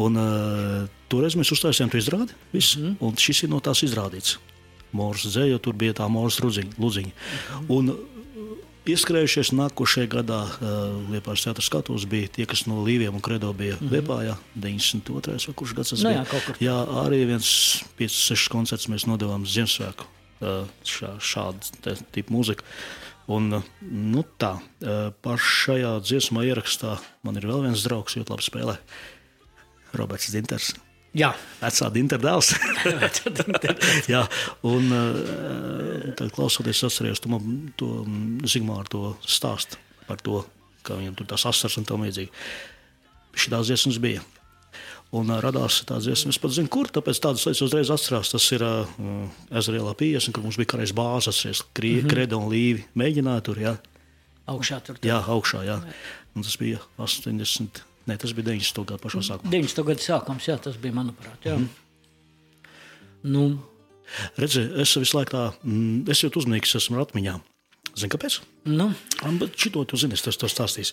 [0.06, 2.86] Un uh, toreiz mēs uztaisījām to izrādi, Mhm.
[2.86, 2.96] mm.
[3.00, 4.38] un šis ir no tās izrādīts.
[4.96, 7.12] Mūrs dzēja, tur bija tā mūrs ludziņa.
[7.12, 7.66] Mhm.
[7.68, 7.96] Un uh,
[8.86, 13.74] ieskrējušies nākošajā gadā uh, Liepājas teātris skatos bija tie, kas no Līviem un Kredo bija
[13.76, 13.92] mm -hmm.
[13.98, 15.46] Liepājā, 92.
[15.48, 16.22] vai kurš gads tas Nu bija.
[16.22, 16.56] jā, kaut kur.
[16.60, 20.04] jā, arī viens 5-6 koncerts mēs nodevām Ziemassvētku
[20.40, 22.62] uh, šā, šādu tipu mūziku.
[23.32, 24.52] Un, nu, tā,
[25.26, 26.96] pašā dziesmā ierakstā
[27.26, 28.76] man ir vēl viens draugs, ļoti labi spēlē.
[29.96, 30.74] Roberts Dinters.
[31.16, 31.30] Jā,
[31.62, 32.52] Vecā Dintera dēls.
[34.10, 34.22] Jā,
[34.68, 34.92] un
[36.18, 37.40] tad klausoties, atcerējos to,
[37.80, 37.90] to
[38.44, 40.44] Zigmāru to stāstu par to,
[40.86, 42.30] ka viņam tur tās asaras un tam līdzīgi.
[43.36, 44.22] Šī tās dziesmas bija.
[45.16, 46.90] Un uh, radās tādas dziesmas, es pat zinu, kur.
[46.92, 48.32] Tāpēc tādas lietas uzreiz atcerās.
[48.32, 48.88] Tas ir uh,
[49.60, 52.10] Ezreālā 50, kur mums bija kādreiz bāzes, Krie, mm -hmm.
[52.10, 52.84] Kredo un Līvi.
[52.96, 53.76] Mēģināja tur, jā,
[54.46, 54.98] augšā tur.
[55.02, 55.80] jā augšā, jā.
[56.34, 59.50] Un tas bija 80, ne, tas bija 90 gadu pašā sākumā.
[59.50, 59.84] 90.
[59.84, 61.40] gada sākums, jā, tas bija, manuprāt.
[61.44, 61.56] Jā.
[61.56, 61.68] Mm.
[63.22, 63.58] Nu,
[64.38, 67.40] Redzi, es visu laiku tā, mm, es jūtu uzmanīgs, esmu ar atmiņām.
[67.96, 68.40] Zini, kāpēc?
[68.68, 68.90] nu,
[69.24, 70.92] Un, Bet šito tu zini, es to stāstīšu.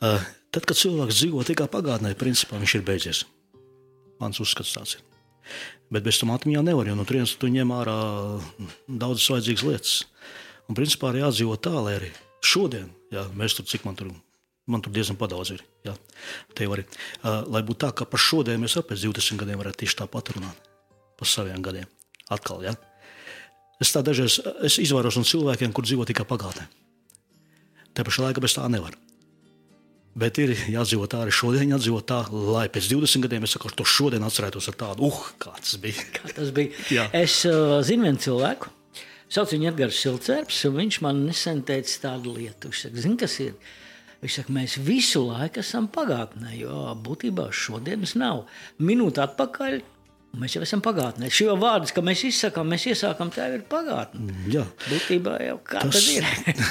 [0.00, 3.24] Uh, tad, kad cilvēks dzīvo tikai pagātnē, principā viņš ir beidzies.
[4.20, 5.04] Mans uzskats tāds ir.
[5.90, 7.98] Bet bez tam atmiņā nevar, jo no turienes tu ņem ārā
[8.86, 9.94] daudzas vajadzīgas lietas.
[10.70, 12.10] Un principā ir jādzīvo tā, lai arī
[12.46, 14.12] šodien, jā, mēs tur cik man tur.
[14.70, 15.64] Man tur diezgan daudz ir.
[15.82, 15.96] Jā,
[16.54, 16.86] teorija.
[17.24, 20.30] Uh, lai būtu tā, ka par šodienu mēs arī pēc 20 gadiem varētu tieši tāpat
[20.36, 20.68] runāt
[21.18, 21.88] par saviem gadiem.
[22.30, 22.76] Atkal, ja?
[23.82, 26.68] Es tā dažreiz es izvairos no cilvēkiem, kur dzīvo tikai pagātnē.
[27.96, 28.94] Te pašā laikā bez tā nevar.
[30.18, 33.86] Bet ir jādzīvot tā arī šodien, jādzīvot tā, lai pēc 20 gadiem es saku, to
[33.86, 36.06] šodien atcerētos ar tādu, uh, kāds tas bija.
[36.16, 36.74] kā tas bija.
[36.90, 37.04] Jā.
[37.14, 38.72] Es uh, zinu vienu cilvēku,
[39.30, 42.72] sauc viņu Edgars Silcērs, un viņš man nesen teica tādu lietu.
[42.72, 43.54] Viņš saka, zini, kas ir?
[44.20, 48.44] Viņš saka, mēs visu laiku esam pagātnē, jo būtībā šodienas nav.
[48.82, 49.78] Minūte atpakaļ.
[50.38, 51.26] Mēs jau esam pagātnē.
[51.34, 54.30] Šo vārdu, ka mēs izsakām, mēs iesākam, tā ir pagātne.
[54.52, 54.62] Jā.
[54.86, 56.22] Būtībā jau Tas- ir.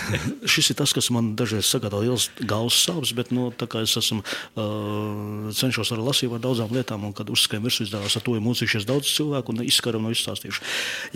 [0.54, 3.98] Šis ir tas, kas man dažreiz sagādā liels galvas sāpes, bet nu, tā kā es
[4.00, 8.38] esmu uh, cenšos arī lasīt par daudzām lietām, un kad uzskatām virsū izdevās, ar to
[8.40, 10.64] ir mūcījušies daudz cilvēku un izskaram no izstāstījuši.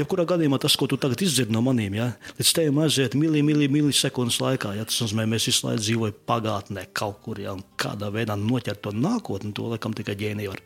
[0.01, 2.09] Jebkurā gadījumā tas, ko tu tagad izdzirdi no maniem, ja,
[2.41, 6.89] līdz tev aiziet mili, mili, milisekundes laikā, ja tas nozīmē, mēs visu laiku dzīvojam pagātnē
[6.91, 10.63] kaut kur, ja, un kādā veidā noķert to nākotni, to laikam tikai ģēnija var.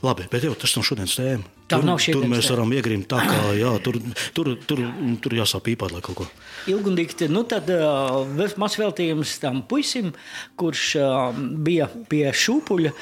[0.00, 1.44] Labi, bet jau tas nav šodienas tēma.
[1.68, 2.54] Tā tur, nav tur šodienas mēs tēma.
[2.54, 3.98] varam iegrimt tā, kā jā, tur,
[4.36, 4.80] tur, tur,
[5.20, 6.28] tur jāsāp pīpāt, lai kaut ko.
[6.72, 7.28] Ilgi un dikti.
[7.32, 8.24] Nu, tad uh,
[8.60, 10.14] mazs veltījums tam puisim,
[10.60, 12.94] kurš uh, bija pie šūpuļa.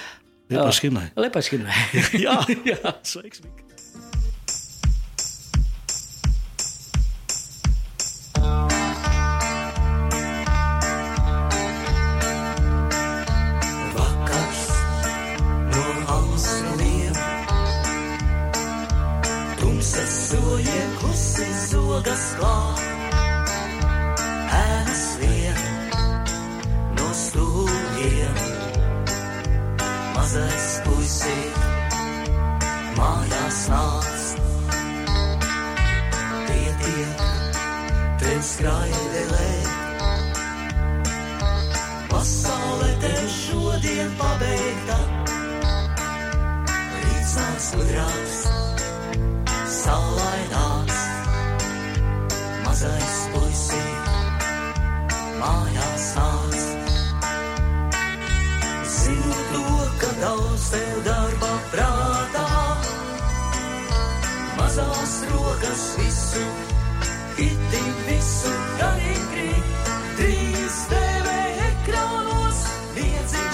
[0.48, 1.06] Liepājas himnai.
[1.20, 1.80] Lepas himnai.
[2.26, 2.40] Jā,
[2.72, 2.98] Jā.
[3.06, 3.44] sveiks.
[3.46, 3.67] Mika.
[21.98, 22.80] Klusi zogas klāt.
[24.54, 25.58] Ēnas vien
[26.96, 28.38] no stūriem.
[30.14, 31.58] Mazais puisīt
[32.98, 34.22] mājās nāc.
[36.46, 37.24] Pietiek,
[38.20, 39.50] tev skraidelē.
[42.08, 45.00] Pasaule tev šodien pabeigta.
[46.98, 48.42] Rīts nāks gudrāks,
[61.72, 62.46] prātā.
[64.58, 66.44] Mazās rokas visu,
[67.48, 69.66] itin visu darīt grib.
[70.18, 71.36] Trīs TV
[71.68, 72.64] ekrānos,
[72.96, 73.47] liedziņš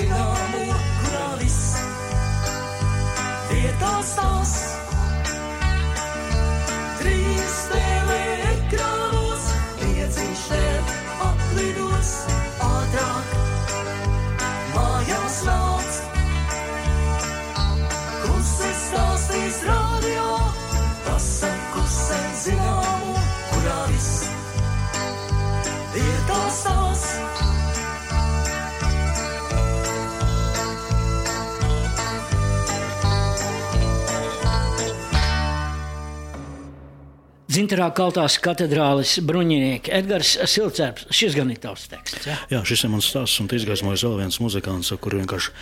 [0.00, 1.76] sen zināmo, kurā viss
[3.50, 4.49] vietās tās.
[37.60, 41.02] Dzintarā kaltās katedrālis bruņinieki Edgars Silcēps.
[41.12, 42.24] Šis gan ir tavs teksts.
[42.24, 42.36] Ja?
[42.48, 45.52] Jā, šis ir mans stāsts, un izgaismojas vēl viens muzikants, ar kuru vienkārši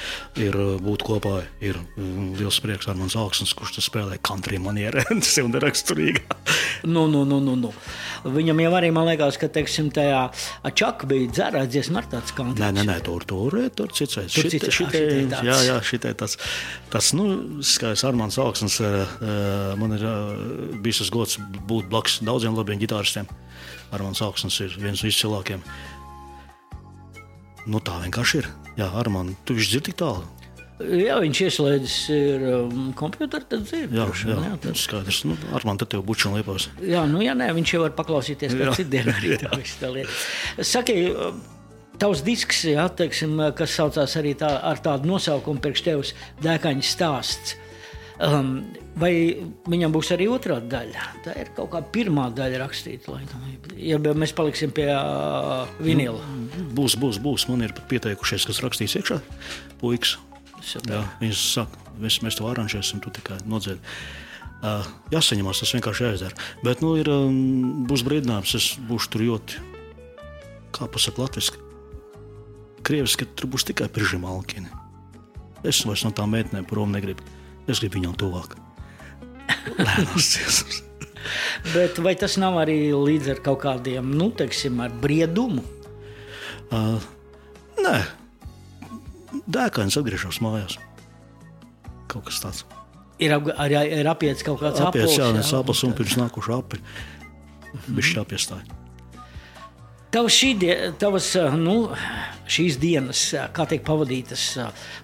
[0.44, 1.40] ir uh, būt kopā.
[1.58, 5.02] Ir mm, liels prieks ar mans augsnes, kurš tas spēlē country manierē.
[5.24, 6.22] tas ir raksturīgi.
[6.86, 7.72] Nu, nu, nu, nu, nu.
[8.30, 10.22] Viņam jau arī, man liekas, ka teiksim, tajā
[10.78, 11.32] čakā bija
[11.98, 14.20] ar tāds kā Nē, nē, nē, tur tur tur cits.
[14.20, 14.38] veids.
[14.38, 15.50] Tur Šite- cits- šite- ah, šitai tāds.
[15.50, 16.38] Jā, jā, šitai tas,
[16.94, 17.26] tas nu,
[17.66, 18.78] skaists Armāns Augsnes.
[18.86, 21.38] uh, uh, Man ir uh, bijis tas gods
[21.68, 23.28] būt blakus daudziem labiem ģitāristiem.
[23.94, 25.62] Armāns Augsnes ir viens no izcilākajiem.
[27.68, 28.48] Nu, tā vienkārši ir.
[28.78, 30.24] Jā, Armāns, tu viņš dzird tik tālu.
[30.78, 33.90] Jā, viņš ieslēdzis ir um, kompjuteru, tad dzird.
[33.96, 35.24] Jā, jā, jā tad- skaidrs.
[35.26, 36.68] Nu, Armāns, tad tev buču un liepās.
[36.86, 38.60] Jā, nu, ja nē, viņš jau var paklausīties Jā.
[38.70, 40.14] pēc citdienu arī tā visu tā lieta.
[40.62, 40.96] Saki,
[41.98, 46.14] tavs disks, jā, teiksim, kas saucās arī tā, ar tādu nosaukumu priekš tevis
[46.46, 47.56] dēkaņa stāsts.
[48.18, 48.48] Um,
[48.98, 49.12] vai
[49.70, 51.04] viņam būs arī otrā daļa?
[51.22, 53.14] Tā ir kaut kā pirmā daļa rakstīta.
[53.78, 56.18] Ja mēs paliksim pie uh, vinila.
[56.74, 57.46] Būs, būs, būs.
[57.50, 59.20] Man ir pieteikušies, kas rakstīs iekšā.
[59.78, 60.16] Puikas.
[60.66, 63.78] Jā, viņš saka, mēs, mēs to aranžēsim, tu tikai nodzied.
[64.58, 64.82] Uh,
[65.14, 66.46] jāsaņemās, tas vienkārši jāizdara.
[66.66, 69.62] Bet nu, ir, um, būs brīdinājums, es būšu tur ļoti,
[70.74, 71.62] kā pasakā latviešu,
[72.82, 74.74] krieviski, tur būs tikai priekšmalkini.
[75.66, 77.37] Es vairs no tām meitenēm prom negribu.
[77.68, 78.56] Es gribu viņām tuvāk.
[79.78, 80.82] Lēnās dziesmas.
[81.74, 85.64] Bet vai tas nav arī līdz ar kaut kādiem, nu, teiksim, ar briedumu?
[86.72, 87.02] Uh,
[87.80, 87.96] nē,
[89.48, 90.78] dēkains atgriežas mājās.
[92.08, 92.64] Kaut kas tāds.
[93.18, 96.52] Ir, ap, ar, ir apiets kaut kāds Apies, jā, apelsīns, nes apels un pirms nākuši
[96.54, 96.80] api.
[97.92, 98.62] Bišķi jāpiestāj.
[100.14, 101.90] Tavas, šī, die- tavas, eh, nu,
[102.48, 103.22] šīs dienas,
[103.54, 104.44] kā tiek pavadītas.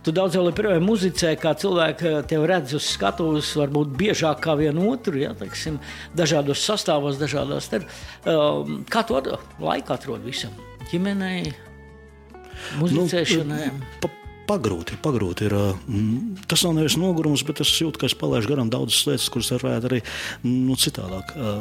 [0.05, 4.57] Tu daudz vēl joprojām muzicē, kā cilvēki ā, tev redz uz skatuves, varbūt biežāk kā
[4.59, 5.79] vienu otru, ja, teiksim,
[6.17, 7.71] dažādos sastāvos, dažādos.
[7.73, 7.87] Tad,
[8.25, 9.21] um, kā tu
[9.61, 10.53] laiku atrod visam?
[10.91, 11.55] Ģimenei,
[12.81, 13.71] muzicēšanai.
[13.73, 14.11] Nu, pa,
[14.49, 15.57] pagrūti, pagrūti ir.
[16.51, 19.91] Tas nav nevis nogurums, bet es jūtu, ka es palaidu garām daudzas lietas, kuras varētu
[19.91, 20.01] arī
[20.45, 21.57] nu, citādāk ā,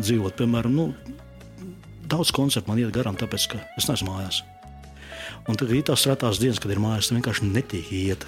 [0.00, 0.36] dzīvot.
[0.40, 1.18] Piemēram, nu,
[2.10, 4.42] daudz koncertu man iet garām, tāpēc ka es neesmu mājās.
[5.50, 8.26] Un tagad ir tās retās dienas, kad ir mājās, vienkārši netiek iet.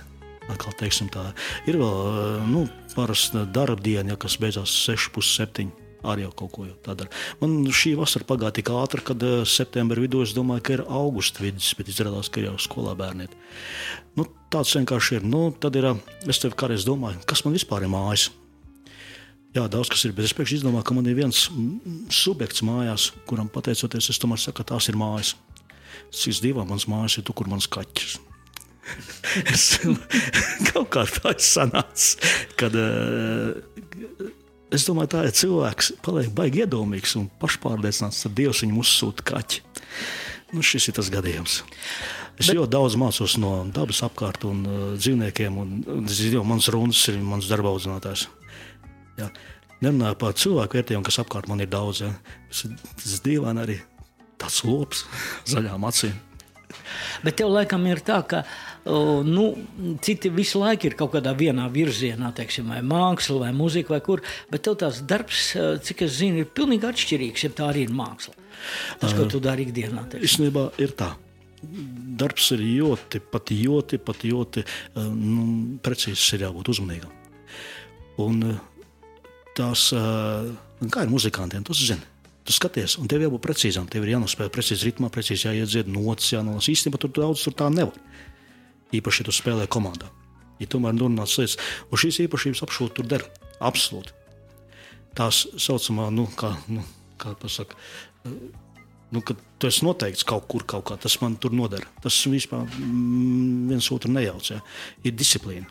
[0.51, 1.29] Atkal, teiksim, tā.
[1.70, 2.64] Ir vēl ā, nu,
[2.97, 5.70] parasta darba diena, ja, kas beidzās 6,7.
[6.03, 7.07] Arī jau kaut ko tādu.
[7.39, 11.45] Man šī vasara pagāja tik ātri, kad ā, septembra vidū es domāju, ka ir augusta
[11.45, 13.29] vidus, bet izrādās, ka ir jau skolā bērni.
[14.18, 15.29] Nu, tāds vienkārši ir.
[15.31, 15.93] Nu, tad ir.
[15.93, 15.97] ā,
[16.27, 18.33] Es tev kādreiz domāju, kas man vispār ir mājas.
[19.55, 23.11] Jā, daudz kas ir, bet es pēkšņi izdomāju, ka man ir viens mm, subjekts mājās,
[23.29, 25.37] kuram pateicoties, es tomēr saku, ka tās ir mājas.
[26.13, 28.19] Cik divām manas mājas ir tur, kur mans kaķis.
[29.49, 29.67] es
[30.69, 32.17] kaut kā tā ir sanācis,
[32.61, 33.55] kad uh,
[34.75, 39.63] es domāju, tā ir cilvēks, paliek baigi iedomīgs un pašpārliecināts, tad Dievs viņam uzsūta kaķi.
[40.53, 41.63] Nu, šis ir tas gadījums.
[42.37, 42.57] Es Bet...
[42.59, 45.57] ļoti daudz mācos no dabas apkārt un uh, dzīvniekiem.
[45.63, 48.27] Un, un, es zinu, mans runas ir mans darba audzinātājs.
[49.21, 49.31] Jā.
[49.83, 52.05] Nerunāju par cilvēku vērtību, kas apkārt man ir daudz.
[52.05, 52.13] Ja.
[52.51, 53.79] Tas ir tas dīvaini arī
[54.43, 55.07] tāds lops,
[55.51, 56.18] zaļām acīm.
[57.24, 58.43] Bet tev laikam ir tā, ka
[59.26, 59.47] nu,
[60.05, 64.22] citi visu laiku ir kaut kādā vienā virzienā, teiksim, vai māksla, vai mūzika, vai kur.
[64.53, 67.95] Bet tev tās darbs, eh, cik es zinu, ir pilnīgi atšķirīgs, ja tā arī ir
[67.95, 68.34] māksla.
[69.01, 70.09] Tas, ko tu dari ikdienā.
[70.11, 70.28] teiksim.
[70.28, 71.14] Īstenībā ir tā.
[71.62, 77.11] Darbs ir ļoti, pat ļoti, pat ļoti uh, nu, precīzs, ir jābūt uzmanīgam.
[78.22, 78.57] Un uh,
[79.55, 82.12] tās, kā ir muzikantiem, tas zina.
[82.43, 83.86] Tu skaties, un tev jābūt precīzam.
[83.90, 86.66] Tev ir jānospēlē precīzi ritmā, precīzi jāiedzied notis, jānolas.
[86.72, 87.95] Īstenībā tur daudz tur tā nevar.
[88.93, 90.09] Īpaši, ja tu spēlē komandā.
[90.59, 91.55] Ja tomēr nonāc lietas,
[91.88, 93.24] un šīs īpašības apšūt tur der.
[93.62, 94.14] Absolūti.
[95.14, 96.82] Tās saucamā, nu, kā, nu,
[97.20, 97.78] kā pasaka,
[99.12, 101.86] nu, kad tu esi noteikts kaut kur, kaut kā, tas man tur noder.
[102.03, 104.51] Tas vispār mm, viens otru nejauc.
[104.51, 104.59] Ja.
[105.07, 105.70] Ir disciplīna.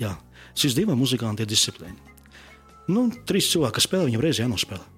[0.00, 0.14] Jā,
[0.56, 2.16] šis divi muzikanti ir disciplīna.
[2.88, 4.93] Nu, trīs cilvēki, spēlē, viņam reizē jānospēlē.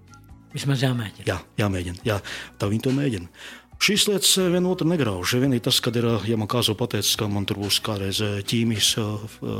[0.57, 1.29] Vismaz jāmēģina.
[1.29, 2.03] Jā, jāmēģina.
[2.07, 2.19] Jā,
[2.57, 3.29] tā viņi to mēģina.
[3.77, 5.35] Šīs lietas eh, viena otru negrauž.
[5.37, 8.39] Vienīgi tas, kad ir, eh, ja man kāds pateicis, ka man tur būs kādreiz eh,
[8.49, 8.89] ķīmijas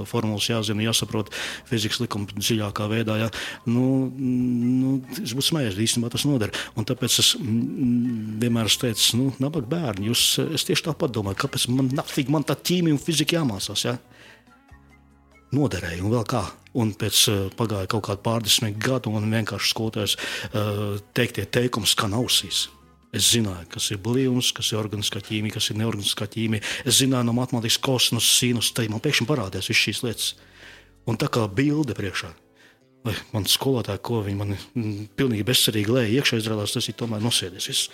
[0.09, 1.29] formulas jāzina, jāsaprot
[1.69, 3.29] fizikas likuma dziļākā veidā, jā,
[3.69, 6.55] nu, nu, es būtu smējies, īstenībā tas noder.
[6.81, 11.43] Un tāpēc es mm, vienmēr esmu teicis, nu, nabaga bērni, jūs, es tieši tāpat domāju,
[11.45, 13.85] kāpēc man nafīgi man tā ķīmija un fizika jāmācās.
[13.85, 13.99] Jā?
[15.55, 16.45] Noderēja, un vēl kā.
[16.77, 22.17] Un pēc uh, pagāja kaut kāda pārdesmit gadu, un vienkārši skolotājs uh, teiktie teikumi skan
[22.19, 22.67] ausīs.
[23.17, 26.65] Es zināju, kas ir blīvums, kas ir organiskā ķīmija, kas ir neorganiskā ķīmija.
[26.85, 30.27] Es zināju no matemātikas kosinus, sinus, tad man pēkšņi parādījās visas šīs lietas.
[31.09, 32.33] Un tā kā bilde priekšā.
[33.07, 37.23] Vai man skolotāja, ko viņi man mm, pilnīgi bezcerīgi lēja iekšā, izrādās, tas ir tomēr
[37.23, 37.71] nosēdies.
[37.71, 37.93] Viss.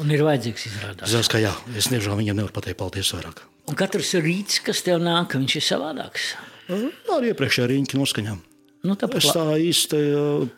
[0.00, 1.12] Un ir vajadzīgs izrādās.
[1.12, 3.44] Zināms, ka jā, es nežēl viņam nevaru pateikt paldies vairāk.
[3.68, 6.32] Un katrs rīts, kas tev nāk, viņš ir savādāks.
[6.68, 8.44] Ar iepriekšējā rīņķa noskaņām.
[8.86, 10.00] Nu, tāpat Es tā īsti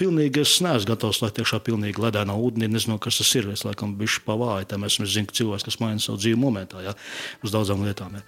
[0.00, 3.48] pilnīgi es neesmu gatavs, lai tiešām pilnīgi ledainā ūdenī nezinu, kas tas ir.
[3.54, 6.96] Es laikam bijuši pavāji, tam es zinu, ka cilvēks, kas maina savu dzīvi momentā, jā,
[7.44, 8.18] uz daudzām lietām.
[8.18, 8.24] Jā.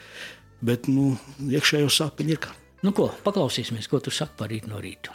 [0.64, 1.14] Bet, nu,
[1.48, 2.54] iekšējo sāpju ir kā.
[2.84, 5.12] Nu, ko, paklausīsimies, ko tu saki par rīt no rīta.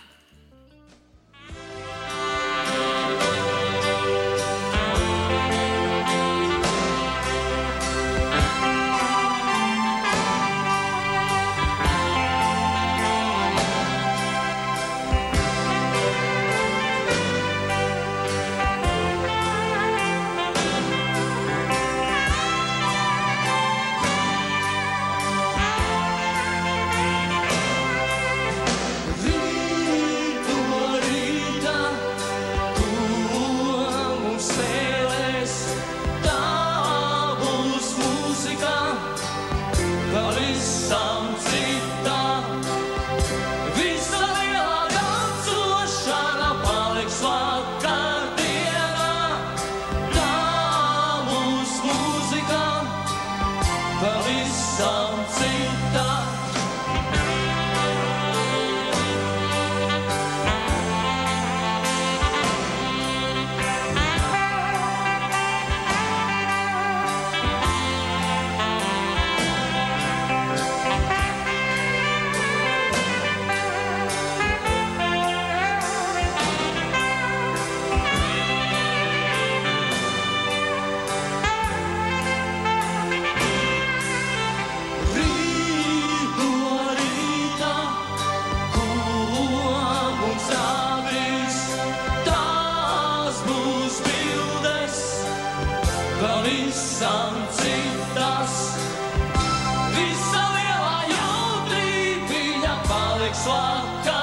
[103.44, 104.15] 双头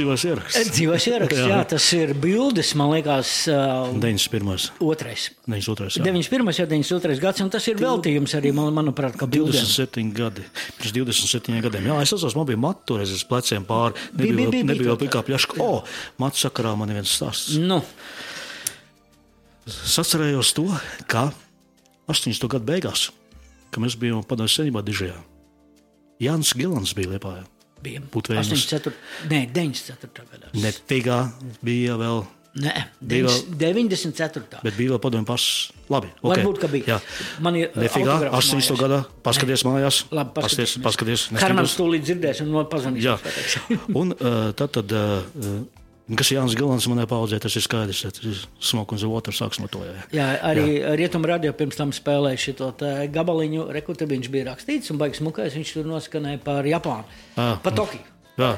[0.00, 0.70] Dzīvais ieraksts.
[0.74, 1.46] Dzīvais ieraksts, jā.
[1.50, 1.58] Jā.
[1.60, 4.70] jā, tas ir bildes, man liekas, uh, 91.
[4.80, 5.28] otrais.
[5.44, 6.00] 92.
[6.00, 6.04] jā.
[6.08, 6.54] 91.
[6.56, 7.20] jau 92.
[7.22, 9.60] gads, un tas ir veltījums arī, man, manuprāt, kā bildēm.
[9.60, 10.46] 27 gadi.
[10.80, 11.90] Pirms 27 gadiem.
[11.92, 13.94] Jā, es atceros, man bija matu toreiz uz pleciem pāri.
[14.10, 15.60] Bija, bija, bija, Nebija bija vēl pikā pļaška.
[15.60, 15.82] O,
[16.22, 17.60] matu sakarā man ir viens stāsts.
[17.60, 17.82] Nu,
[19.70, 20.64] Es atcerējos to,
[21.06, 21.28] ka
[22.10, 22.48] 80.
[22.50, 23.10] gadu beigās,
[23.70, 25.14] kad mēs bijām padomju senībā Dižajā,
[26.24, 27.44] Jānis Gilans bija Liepājā.
[27.84, 28.50] Bija vēlams.
[28.50, 28.92] 84.
[29.30, 30.28] Nē, 94.
[30.34, 30.52] gadā.
[30.54, 31.22] Ne Figā
[31.64, 34.58] bija vēl, Nē, Bija 94.
[34.66, 35.68] bet bija vēl padomju pass.
[35.90, 36.32] Labi, ok.
[36.32, 36.96] Varbūt, ka bija.
[36.96, 36.96] Jā.
[37.46, 38.72] Man ir Ne Figā, autografs 80.
[38.72, 38.80] mājās.
[38.80, 39.98] gadā, paskaties mājās.
[40.10, 41.26] Labi, paskaties, paskaties.
[41.30, 41.76] Karmans neskatās.
[41.78, 43.06] tūlīt dzirdēs un pazvanīs.
[43.06, 43.14] Jā,
[43.94, 45.62] un uh, tad, tad uh,
[46.18, 48.04] kas ir Jānis Gilans manai paudzē, tas ir skaidrs.
[48.06, 49.82] Tas ir smoke un zvaigznes sāks no to.
[49.86, 50.06] Jā.
[50.16, 52.70] Jā, arī Rietumu radio pirms tam spēlēja šo
[53.14, 53.68] gabaliņu.
[53.76, 55.54] Rekurbi viņš bija rakstīts un baigs mukais.
[55.58, 57.20] Viņš tur noskanēja par Japānu.
[57.36, 57.58] Ah.
[57.62, 58.08] Par Tokiju.
[58.40, 58.54] Jā,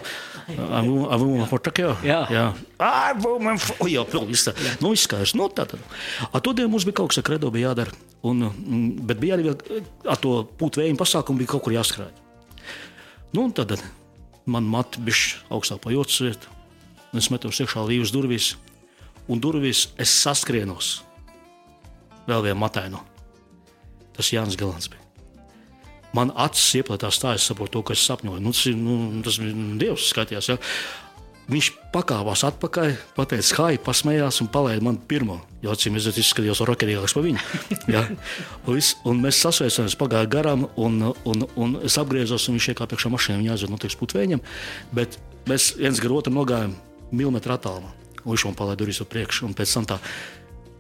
[0.71, 1.95] a woman for Tokyo.
[2.07, 2.21] Jā.
[2.31, 2.45] jā.
[2.79, 3.81] A woman for.
[3.83, 4.55] O, jā, viss tā.
[4.83, 5.35] Nu, viss skaidrs.
[5.39, 5.83] Nu, tā tad.
[6.31, 7.95] A to dienu mums bija kaut kas, kas kredo bija jādara.
[8.23, 9.83] Un, mm, bet bija arī vēl
[10.13, 12.13] ar to pūtvēju pasākumu bija kaut kur jāskrēj.
[13.33, 13.75] Nu, un tad
[14.47, 16.62] man mati bija augstāk pa jūtas vietu.
[17.13, 18.53] Un Es metos iekšā līnijas durvīs,
[19.29, 21.03] un durvīs es saskrienos.
[22.27, 23.03] Vēl vienu matainu.
[24.17, 25.01] Tas Jānis Galants bija.
[26.17, 28.43] Man acis ieplatās tā, es saprotu, to, ko es sapņoju.
[28.45, 30.51] Nu, tas, ir, nu, tas bija Dievs, skatījās.
[30.53, 30.59] Ja?
[31.53, 35.41] Viņš pakāpās atpakaļ, pateica, ir pasmējās un palaida man pirmo.
[35.65, 37.43] Jo acīm redzot, izskatījās rokerīgāks par viņu.
[37.93, 38.05] Ja?
[38.67, 42.97] Un, viss, un mēs sasveicināmies, pagāja garām, un, un, un es apgriezos, un viņš iekāpa
[42.97, 44.47] iekšā mašīnā, viņa aizved no tiem putvēņiem.
[44.95, 45.19] Bet
[45.51, 46.77] mēs viens gar otru nogājām
[47.13, 47.93] milimetru attālumā.
[48.23, 49.99] Viņš man palaida durvis uz priekšu, un pēc tam tā.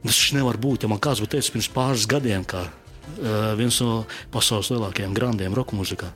[0.02, 0.84] Tas nevar būt.
[0.84, 4.02] Ja man kāds būtu teicis pirms pāris gadiem, ka uh, viens no
[4.34, 6.10] pasaules lielākajiem grandiem roka mūzikā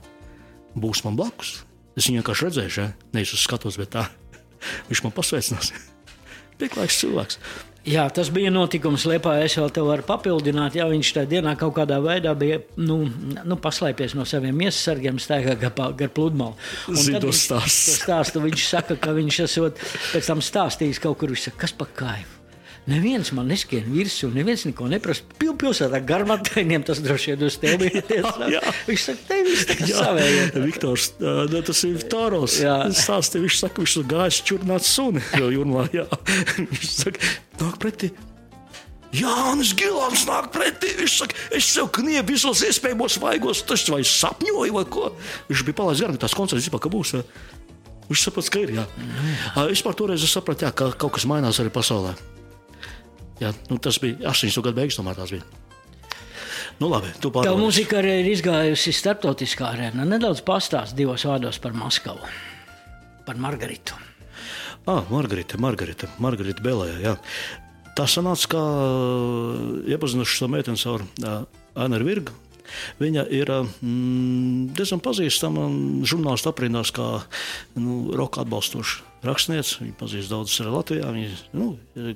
[0.77, 1.62] būs man blakus.
[1.97, 2.91] Es viņu vienkārši redzēju, ja?
[3.17, 4.05] nevis uz skatuves, bet tā.
[4.91, 5.73] Viņš man pasveicinās.
[6.61, 7.41] Pieklājīgs cilvēks.
[7.87, 9.37] Jā, tas bija notikums Lietuvā.
[9.47, 13.05] Es vēl te varu papildināt, ja viņš tajā dienā kaut kādā veidā bija nu,
[13.47, 16.59] nu, paslēpies no saviem miesasargiem, staigā gar, pa- pludmali.
[16.91, 17.95] Zinu stāstu.
[18.01, 18.43] stāstu.
[18.43, 19.78] Viņš saka, ka viņš esot
[20.11, 21.30] pēc tam stāstījis kaut kur.
[21.30, 22.36] Viņš saka, kas par kaifu?
[22.87, 25.24] Neviens man neskrien virsū, neviens neko neprasa.
[25.41, 28.12] Pil- Pilsētā garmatainiem tas droši vien uz tevi ir.
[28.53, 28.61] Jā.
[28.87, 30.45] Viņš saka, te viss kā savējie.
[30.62, 32.61] Viktors, tas ir Tāros.
[32.62, 32.76] Jā.
[32.95, 35.89] Stāsti, viņš saka, viņš ir gājis čurnāt suni jūrmā.
[35.97, 36.05] Jā.
[36.62, 37.32] Viņš saka,
[37.64, 38.12] nāk pretī.
[39.16, 40.93] Jānis Gilants nāk pretī.
[41.01, 45.11] Viņš saka, es sev kniebu visos iespējamos vaigos, tas vai sapņoju, vai ko.
[45.51, 47.16] Viņš bija palaidis garām, tās koncerts vispār ka būs.
[47.18, 47.26] jā.
[48.07, 48.76] Viņš saprata, ka ir.
[48.78, 48.87] Jā.
[48.95, 49.93] Mm.
[49.99, 52.14] Toreiz es sapratu, jā, ka kaut kas mainās arī pasaulē.
[53.43, 54.64] Jā, nu, tas bija 80.
[54.64, 55.45] gadu beigas, tomēr tās bija.
[56.80, 57.62] Nu, labi, tu Tā pārbaudi.
[57.62, 60.05] mūzika arī ir izgājusi starptautiskā arēnā.
[60.09, 62.28] Nedaudz pastāst divos vārdos par Maskavu,
[63.28, 63.97] par Margaritu.
[64.87, 66.91] Ah, Margarita, Margarita, Margarita Belē.
[67.03, 67.16] Jā.
[67.97, 68.61] Tā sanāca, ka
[69.89, 71.03] iepazinuši šo meiteni caur
[71.74, 72.34] Ainu Virgu.
[73.01, 75.68] Viņa ir mm, diezgan pazīstama
[76.07, 77.09] žurnālistu aprindās, kā
[77.78, 79.81] nu, roka atbalstoša rakstniece.
[79.83, 81.11] Viņa pazīst daudzas arī Latvijā.
[81.16, 81.70] Viņa, nu,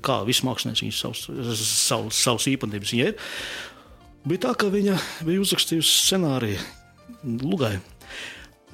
[0.05, 1.25] kā visi mākslinieci, viņas savas,
[1.61, 3.33] savas, savas īpatnības viņai ir.
[4.31, 6.61] Bija tā, ka viņa bija uzrakstījusi scenāriju
[7.41, 7.79] Lugai.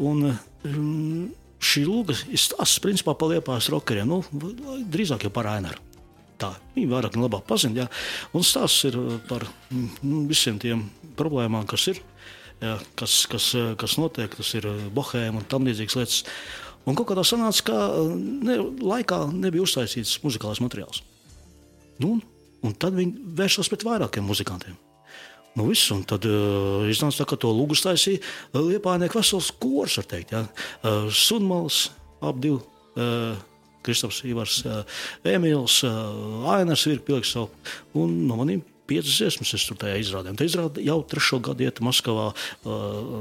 [0.02, 1.28] Un mm,
[1.62, 4.18] šī luga ir stāsts principā par liepās rokeriem, nu,
[4.92, 5.82] drīzāk jau par Ainaru.
[6.36, 7.84] Tā viņi vairāk un labāk pazina.
[7.84, 7.86] Jā.
[8.36, 8.98] Un stāsts ir
[9.30, 10.84] par mm, visiem tiem
[11.16, 12.02] problēmām, kas ir,
[12.60, 13.48] jā, kas, kas,
[13.80, 16.22] kas notiek, tas ir bohēma un tam līdzīgas lietas.
[16.86, 17.76] Un kaut kādā sanāca, ka
[18.14, 21.02] ne, laikā nebija uztaisīts muzikālais materiāls.
[22.02, 22.16] Nu,
[22.62, 24.76] un tad viņi vēršas pret vairākiem muzikantiem.
[25.56, 29.96] Nu, viss, un tad uh, iznāca tā, ka to lūgu taisīja uh, Liepājnieku vesels kurs,
[29.96, 30.34] var teikt.
[30.36, 30.44] Ja?
[30.84, 31.86] Uh, Sunmals,
[32.20, 32.60] ap divi.
[32.96, 33.36] Uh,
[33.86, 34.82] Kristofers Ivars, uh,
[35.30, 37.50] Emīls, uh, Ainars ir pieliks savu.
[37.96, 40.32] Un no maniem piecas dziesmas es tur tajā izrādē.
[40.32, 43.20] Un Tā izrāda jau trešo gadu iet Maskavā uh,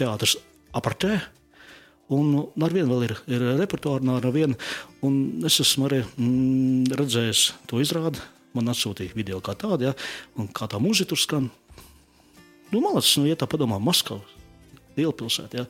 [0.00, 0.38] teātris
[0.76, 1.18] apartē.
[2.10, 2.34] Un
[2.66, 4.56] ar vienu vēl ir, ir repertuāra, un ar vienu.
[5.46, 8.22] Es esmu arī mm, redzējis to izrādi.
[8.56, 9.94] Man atsūtīja video kā tādu, ja,
[10.34, 11.46] un kā tā mūzika tur skan.
[12.70, 14.26] Nu, Malacis, nu, ja tā padomā, Maskava,
[14.98, 15.64] lielpilsēta, ja,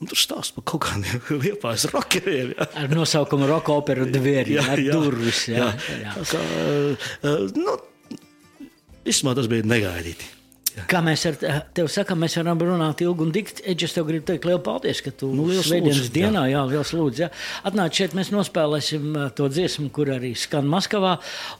[0.00, 2.52] un tur stāsta par kaut kādiem liepājas rokeriem.
[2.52, 2.68] Ja.
[2.82, 5.46] Ar nosaukumu Roka opera Dvieri, ar durvis.
[5.52, 5.98] Jā, jā.
[6.04, 6.16] jā.
[6.28, 6.44] Kā,
[7.24, 7.76] uh, nu,
[9.08, 10.35] īstenībā tas bija negaidīti.
[10.84, 11.36] Kā mēs ar
[11.74, 13.64] tevi sakām, mēs varam runāt ilgi un dikti.
[13.72, 17.30] Eģis, tev gribu teikt lielu paldies, ka tu Nu, svētdienas dienā, jā, liels lūdzu, jā.
[17.68, 21.14] Atnāc šeit, mēs nospēlēsim ā, to dziesmu, kur arī skan Maskavā.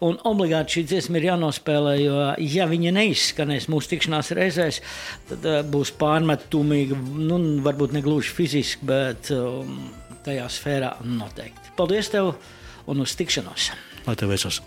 [0.05, 4.83] Un obligāti šī dziesma ir jānospēlē, jo, ja viņa neizskanēs mūsu tikšanās reizēs,
[5.33, 9.79] tad uh, būs pārmetumīga, nu, varbūt ne gluži fiziski, bet um,
[10.29, 11.73] tajā sfērā noteikti.
[11.81, 12.35] Paldies tev
[12.87, 13.73] un uz tikšanos!
[14.05, 14.61] Lai tev veicas!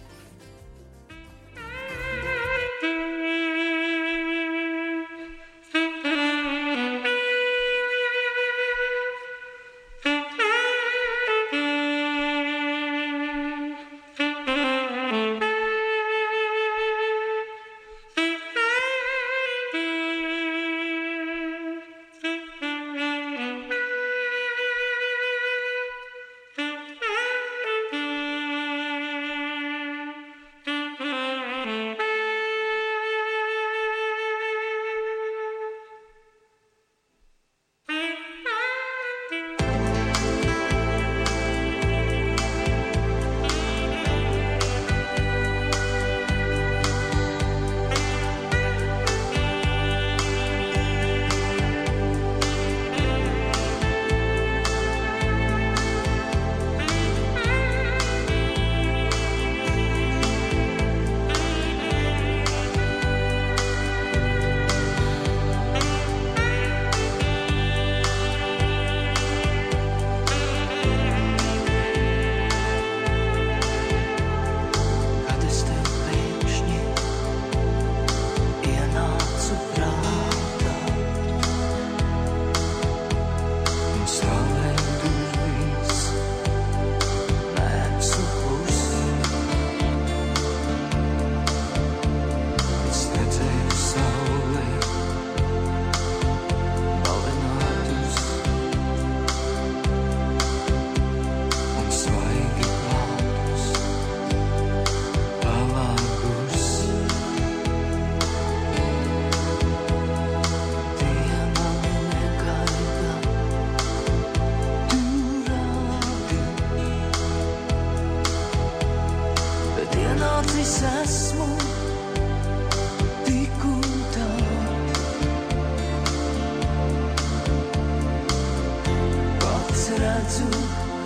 [130.27, 130.43] 足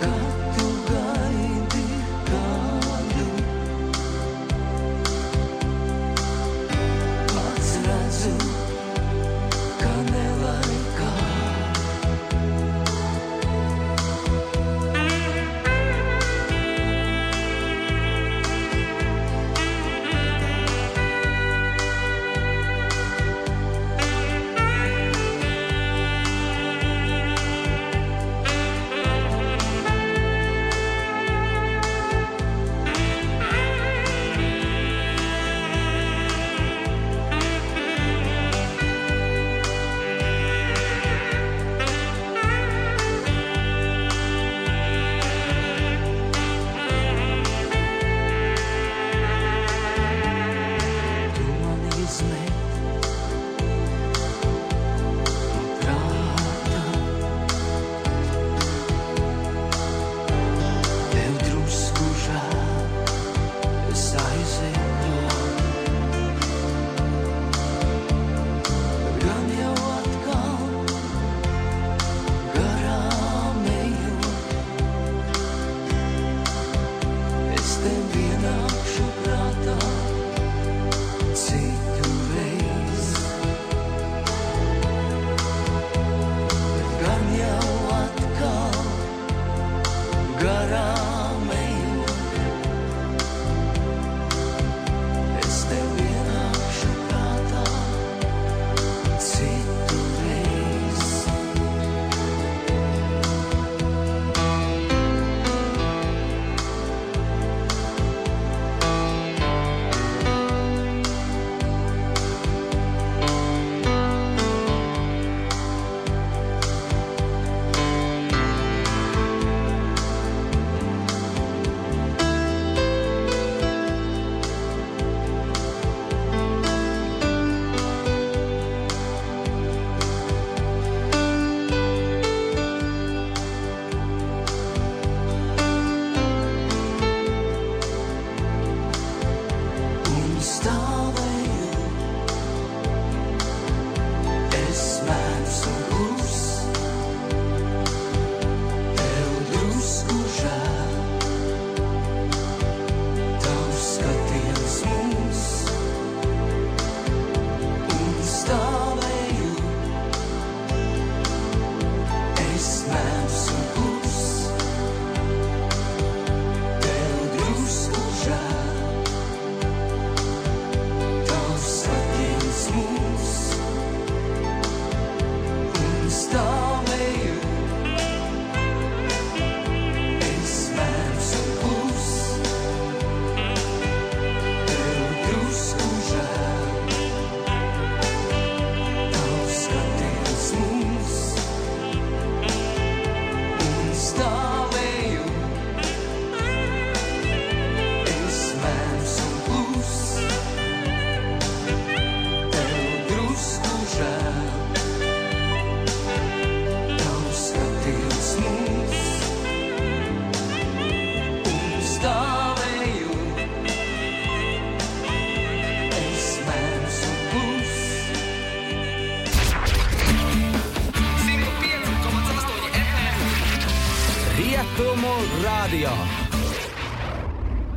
[0.00, 0.43] 够